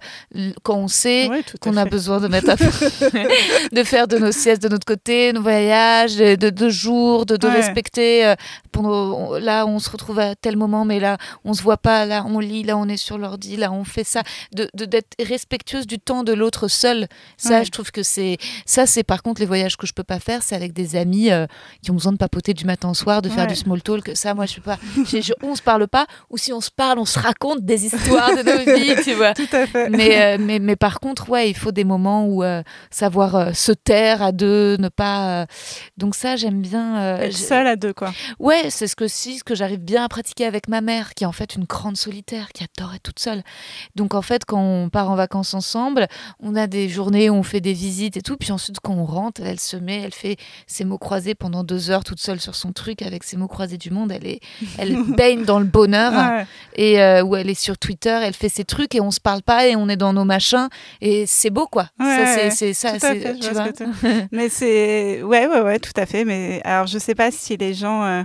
[0.64, 2.56] quand on sait Ouais, qu'on a besoin de mettre à
[3.72, 7.36] de faire de nos siestes de notre côté, nos voyages, de, de, de jours, de,
[7.36, 7.54] de Ouais.
[7.56, 8.34] respecter.
[9.42, 12.06] là, on se retrouve à tel moment, mais là, on se voit pas.
[12.06, 12.64] Là, on lit.
[12.64, 13.58] Là, on est sur l'ordi.
[13.58, 14.24] Là, on fait ça.
[14.54, 17.08] De de- d'être respectueuse du temps de l'autre seul.
[17.38, 17.66] Ça, Ouais.
[17.66, 18.86] je trouve que c'est ça.
[18.86, 21.46] C'est par contre les voyages que je peux pas faire, c'est avec des amis euh,
[21.82, 23.48] qui ont besoin de papoter du matin au soir, de faire Ouais.
[23.48, 24.12] du small talk.
[24.16, 24.78] Ça, moi, je peux pas.
[25.06, 27.86] Je- je- on se parle pas, ou si on se parle, on se raconte des
[27.86, 29.34] histoires de nos vies, tu vois.
[29.36, 29.90] Tout à fait.
[29.90, 32.62] Mais, euh, mais, mais par contre, ouais, il faut des moments où euh,
[32.92, 35.46] savoir se taire à deux, ne pas.
[35.98, 37.18] Donc ça, j'aime bien.
[37.20, 38.14] Être seule à deux quoi.
[38.40, 41.24] Ouais, c'est ce que si, ce que j'arrive bien à pratiquer avec ma mère, qui
[41.24, 43.44] est en fait une grande solitaire, qui adore être toute seule.
[43.96, 46.08] Donc en fait, quand on part en vacances ensemble,
[46.42, 49.06] on a des journées où on fait des visites et tout, puis ensuite quand on
[49.06, 52.56] rentre, elle se met, elle fait ses mots croisés pendant deux heures toute seule sur
[52.56, 54.12] son truc avec ses mots croisés du monde.
[54.12, 54.40] Elle est,
[54.78, 56.46] elle baigne dans le bonheur Ouais.
[56.76, 59.42] et euh, où elle est sur Twitter, elle fait ses trucs et on se parle
[59.42, 60.68] pas et on est dans nos machins
[61.02, 61.90] et c'est beau quoi.
[62.00, 65.80] Ouais, c'est ça tout à c'est fait, tu vois ce Mais c'est ouais ouais ouais
[65.80, 66.26] tout à fait.
[66.26, 68.24] Mais alors je sais pas si les gens euh,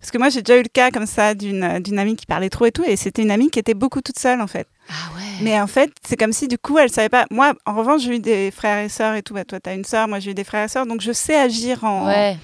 [0.00, 2.48] parce que moi j'ai déjà eu le cas comme ça d'une d'une amie qui parlait
[2.50, 4.66] trop et tout et c'était une amie qui était beaucoup toute seule en fait.
[4.88, 5.22] Ah ouais.
[5.42, 7.26] Mais en fait c'est comme si du coup elle savait pas.
[7.30, 9.34] Moi en revanche j'ai eu des frères et sœurs et tout.
[9.34, 11.36] Bah, toi t'as une sœur, moi j'ai eu des frères et sœurs donc je sais
[11.36, 12.36] agir en Ouais.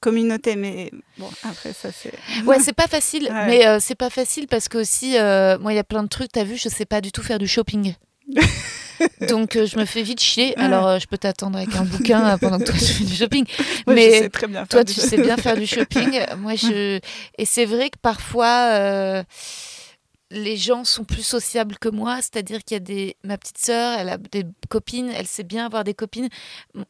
[0.00, 0.54] communauté.
[0.56, 2.12] Mais bon après ça c'est.
[2.46, 3.46] Ouais, c'est pas facile, Ouais.
[3.46, 6.08] mais euh, c'est pas facile parce que aussi, euh, moi, il y a plein de
[6.08, 7.94] trucs, t'as vu, je sais pas du tout faire du shopping.
[9.28, 10.56] Donc, euh, je me fais vite chier.
[10.58, 13.44] Alors, euh, je peux t'attendre avec un bouquin pendant que toi, tu fais du shopping.
[13.86, 14.66] Moi, mais je sais très bien.
[14.66, 16.20] toi, tu sais bien faire du shopping.
[16.38, 16.98] Moi, je.
[17.38, 19.22] Et c'est vrai que parfois.
[20.30, 23.98] Les gens sont plus sociables que moi, c'est-à-dire qu'il y a des ma petite sœur,
[23.98, 26.28] elle a des copines, elle sait bien avoir des copines.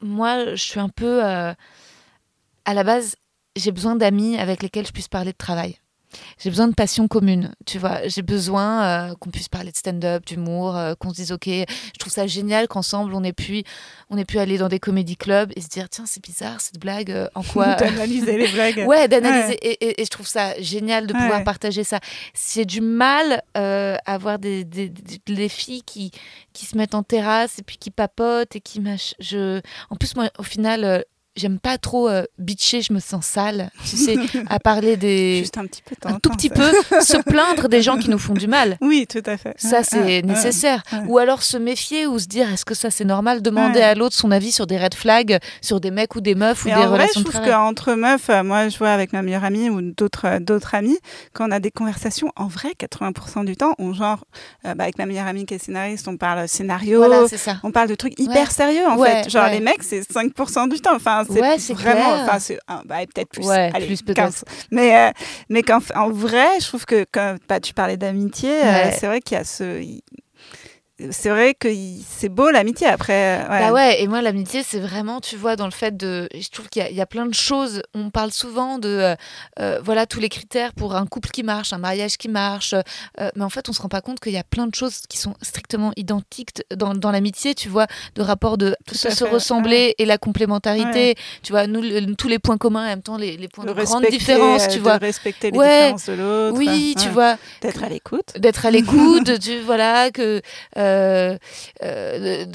[0.00, 1.52] Moi, je suis un peu euh,
[2.64, 3.16] à la base,
[3.56, 5.78] j'ai besoin d'amis avec lesquels je puisse parler de travail.
[6.38, 8.06] J'ai besoin de passion commune, tu vois.
[8.08, 11.46] J'ai besoin euh, qu'on puisse parler de stand-up, d'humour, euh, qu'on se dise ok.
[11.46, 13.62] Je trouve ça génial qu'ensemble on ait pu,
[14.10, 16.78] on ait pu aller dans des comédie clubs et se dire tiens c'est bizarre cette
[16.78, 18.84] blague, euh, en quoi D'analyser les blagues.
[18.86, 19.54] Ouais, d'analyser.
[19.62, 21.44] Et, et- et je trouve ça génial de pouvoir Ouais.
[21.44, 22.00] partager ça.
[22.54, 26.10] J'ai du mal à voir des, des, des- des filles qui,
[26.52, 29.14] qui se mettent en terrasse et puis qui papotent et qui mâchent.
[29.20, 29.60] Je...
[29.90, 31.04] En plus, moi, au final,
[31.38, 34.16] j'aime pas trop euh, bitcher, je me sens sale, tu sais,
[34.48, 35.38] à parler des.
[35.38, 35.94] Juste un petit peu.
[36.08, 36.70] Un tout petit peu,
[37.00, 38.76] se plaindre des gens qui nous font du mal.
[38.88, 39.54] Oui, tout à fait.
[39.58, 40.82] Ça, c'est nécessaire.
[41.08, 43.42] Ou alors se méfier ou se dire est-ce que ça c'est normal?
[43.42, 46.64] Demander à l'autre son avis sur des red flags, sur des mecs ou des meufs
[46.64, 49.12] ou des en vrai, relations je de trouve qu'entre meufs, euh, moi, je vois avec
[49.12, 50.98] ma meilleure amie ou d'autres euh, d'autres amis,
[51.34, 54.24] quand on a des conversations, en vrai, 80% du temps, on genre,
[54.64, 57.56] euh, bah, avec ma meilleure amie qui est scénariste, on parle scénario, Voilà, c'est ça.
[57.62, 58.50] on parle de trucs hyper Ouais.
[58.50, 59.30] sérieux, en Ouais, fait.
[59.30, 59.52] Genre, ouais.
[59.54, 60.94] les mecs, c'est 5% du temps.
[60.96, 63.46] Enfin, c'est Ouais, vraiment, enfin, c'est bah, peut-être plus.
[63.46, 64.16] Ouais, Allez, plus peut-être.
[64.16, 64.44] 15.
[64.70, 65.10] Mais, euh,
[65.48, 68.96] mais qu'en en vrai, je trouve que, quand bah, tu parlais d'amitié, euh, Ouais.
[68.98, 69.80] c'est vrai qu'il y a ce.
[71.12, 71.68] C'est vrai que
[72.08, 73.38] c'est beau l'amitié après.
[73.48, 73.60] ouais.
[73.60, 76.28] Bah ouais, et moi l'amitié c'est vraiment, tu vois, dans le fait de...
[76.34, 78.88] Je trouve qu'il y, a- il y a plein de choses, on parle souvent de,
[78.88, 79.14] euh,
[79.60, 82.74] euh, voilà, tous les critères pour un couple qui marche, un mariage qui marche,
[83.20, 85.02] euh, mais en fait on se rend pas compte qu'il y a plein de choses
[85.08, 87.86] qui sont strictement identiques dans, dans l'amitié, tu vois,
[88.16, 92.26] de rapport de Tout se, fait, ressembler et la complémentarité, tu vois, nous, le- tous
[92.28, 94.82] les points communs, en même temps les, les points De de grande différence, tu de
[94.82, 94.96] vois.
[94.96, 96.58] respecter les différences de l'autre.
[96.58, 98.34] Oui, tu vois, D'être à l'écoute.
[98.36, 100.42] d'être à l'écoute, tu voilà que
[100.76, 100.87] euh,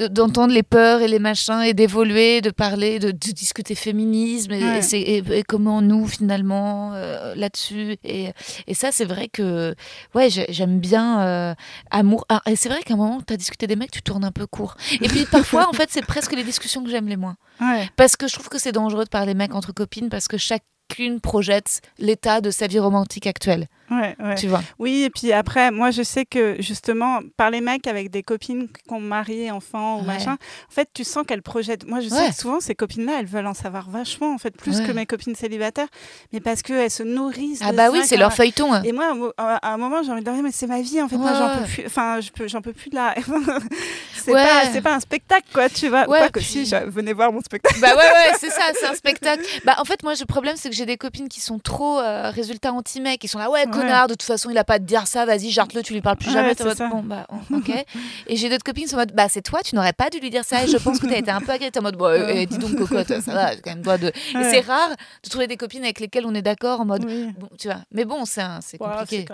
[0.09, 4.63] d'entendre les peurs et les machins et d'évoluer, de parler, de, de discuter féminisme et,
[4.63, 4.77] Ouais.
[4.79, 8.31] et c'est- et- et comment nous finalement euh, là-dessus et,
[8.67, 9.75] et ça c'est vrai que
[10.15, 11.53] ouais j'ai- j'aime bien euh,
[11.91, 14.23] amour Ah, et c'est vrai qu'à un moment tu as discuté des mecs tu tournes
[14.23, 17.17] un peu court et puis parfois en fait c'est presque les discussions que j'aime les
[17.17, 17.87] moins Ouais.
[17.95, 21.19] parce que je trouve que c'est dangereux de parler mecs entre copines parce que chacune
[21.21, 24.35] projette l'état de sa vie romantique actuelle Ouais, ouais.
[24.35, 28.09] tu vois Oui, et puis après, moi, je sais que justement, par les mecs avec
[28.09, 30.07] des copines qui ont marié, enfants ou Ouais.
[30.07, 31.87] machin, en fait, tu sens qu'elles projettent.
[31.87, 34.81] Moi, je sais que souvent, ces copines-là, elles veulent en savoir vachement, en fait, plus
[34.81, 35.87] que mes copines célibataires,
[36.31, 37.61] mais parce qu'elles se nourrissent.
[37.63, 38.81] ah bah oui c'est leur feuilleton hein.
[38.83, 41.17] Et moi, à un moment, j'ai envie de dire, mais c'est ma vie, en fait,
[41.17, 41.83] moi, j'en peux plus.
[41.85, 43.13] Enfin, j'en peux plus de la.
[44.15, 46.05] c'est pas, pas un spectacle, quoi, tu vois.
[46.05, 47.79] Quoi que puis- si, je- venez voir mon spectacle.
[47.81, 49.43] Bah ouais, ouais, c'est ça, c'est un spectacle.
[49.65, 52.29] Bah en fait, moi, le problème, c'est que j'ai des copines qui sont trop euh,
[52.29, 54.83] résultats anti-mec, qui sont là, ouais, connard, de toute façon, il a pas à te
[54.83, 56.53] dire ça, vas-y, jarte-le, tu lui parles plus jamais.
[56.63, 57.69] Mode, bon, bah, oh, ok.
[58.27, 60.19] Et j'ai d'autres copines qui sont en mode, bah c'est toi, tu n'aurais pas dû
[60.19, 61.53] lui dire ça, et je pense que t'as été un peu.
[61.57, 64.07] T'es en mode, bon, euh, euh, dis donc, cocotte, ça va, quand même droit de.
[64.07, 64.89] Et c'est rare
[65.23, 67.29] de trouver des copines avec lesquelles on est d'accord en mode, Oui.
[67.39, 67.81] bon, tu vois.
[67.91, 68.43] Mais bon, c'est
[68.77, 69.25] compliqué.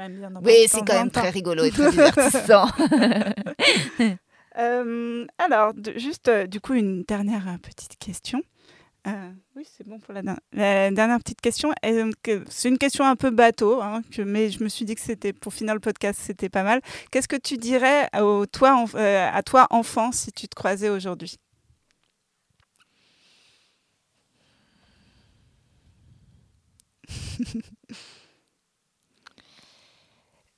[0.43, 2.67] Oui, c'est quand même très rigolo et très divertissant.
[4.57, 8.41] Euh, alors, de- juste euh, du coup, une dernière euh, petite question.
[9.07, 11.71] Euh, oui, c'est bon pour la, der- la dernière petite question.
[11.85, 12.11] Euh,
[12.49, 15.53] C'est une question un peu bateau, hein, mais je me suis dit que c'était pour
[15.53, 16.81] finir le podcast, c'était pas mal.
[17.11, 21.37] Qu'est-ce que tu dirais au, toi, euh, à toi, enfant, si tu te croisais aujourd'hui?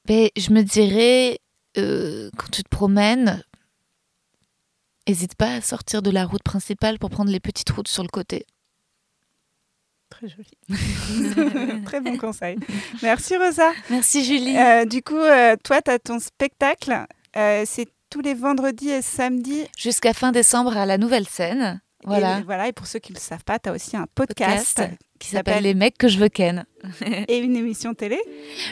[0.09, 1.39] Mais je me dirais,
[1.77, 3.43] euh, quand tu te promènes,
[5.07, 8.09] n'hésite pas à sortir de la route principale pour prendre les petites routes sur le
[8.09, 8.45] côté.
[10.09, 10.51] Très joli.
[11.85, 12.57] Très bon conseil.
[13.01, 13.71] Merci Rosa.
[13.89, 14.57] Merci Julie.
[14.57, 17.05] Euh, du coup, euh, toi, tu as ton spectacle.
[17.37, 19.65] Euh, c'est tous les vendredis et samedis.
[19.77, 21.81] Jusqu'à fin décembre à la nouvelle scène.
[22.03, 22.39] Voilà.
[22.39, 24.75] Et, voilà, et pour ceux qui ne le savent pas, tu as aussi un podcast,
[24.77, 26.65] Podcast qui s'appelle- Les mecs que je veux ken.
[27.27, 28.19] et une émission télé.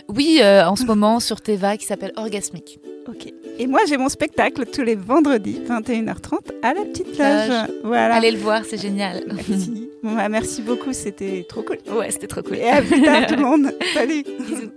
[0.08, 2.80] Oui, euh, en ce moment sur Teva qui s'appelle Orgasmique.
[3.08, 3.32] Ok.
[3.58, 7.50] Et moi, j'ai mon spectacle tous les vendredis, 21h30, à la petite loge.
[7.50, 7.70] Loge.
[7.84, 8.16] Voilà.
[8.16, 9.24] Allez le voir, c'est génial.
[9.34, 9.90] Merci.
[10.04, 11.78] Bon, bah, merci beaucoup, c'était trop cool.
[11.92, 12.58] Ouais, c'était trop cool.
[12.58, 13.74] Et à plus tard, tout le monde.
[13.94, 14.24] Salut.
[14.24, 14.72] Bisous.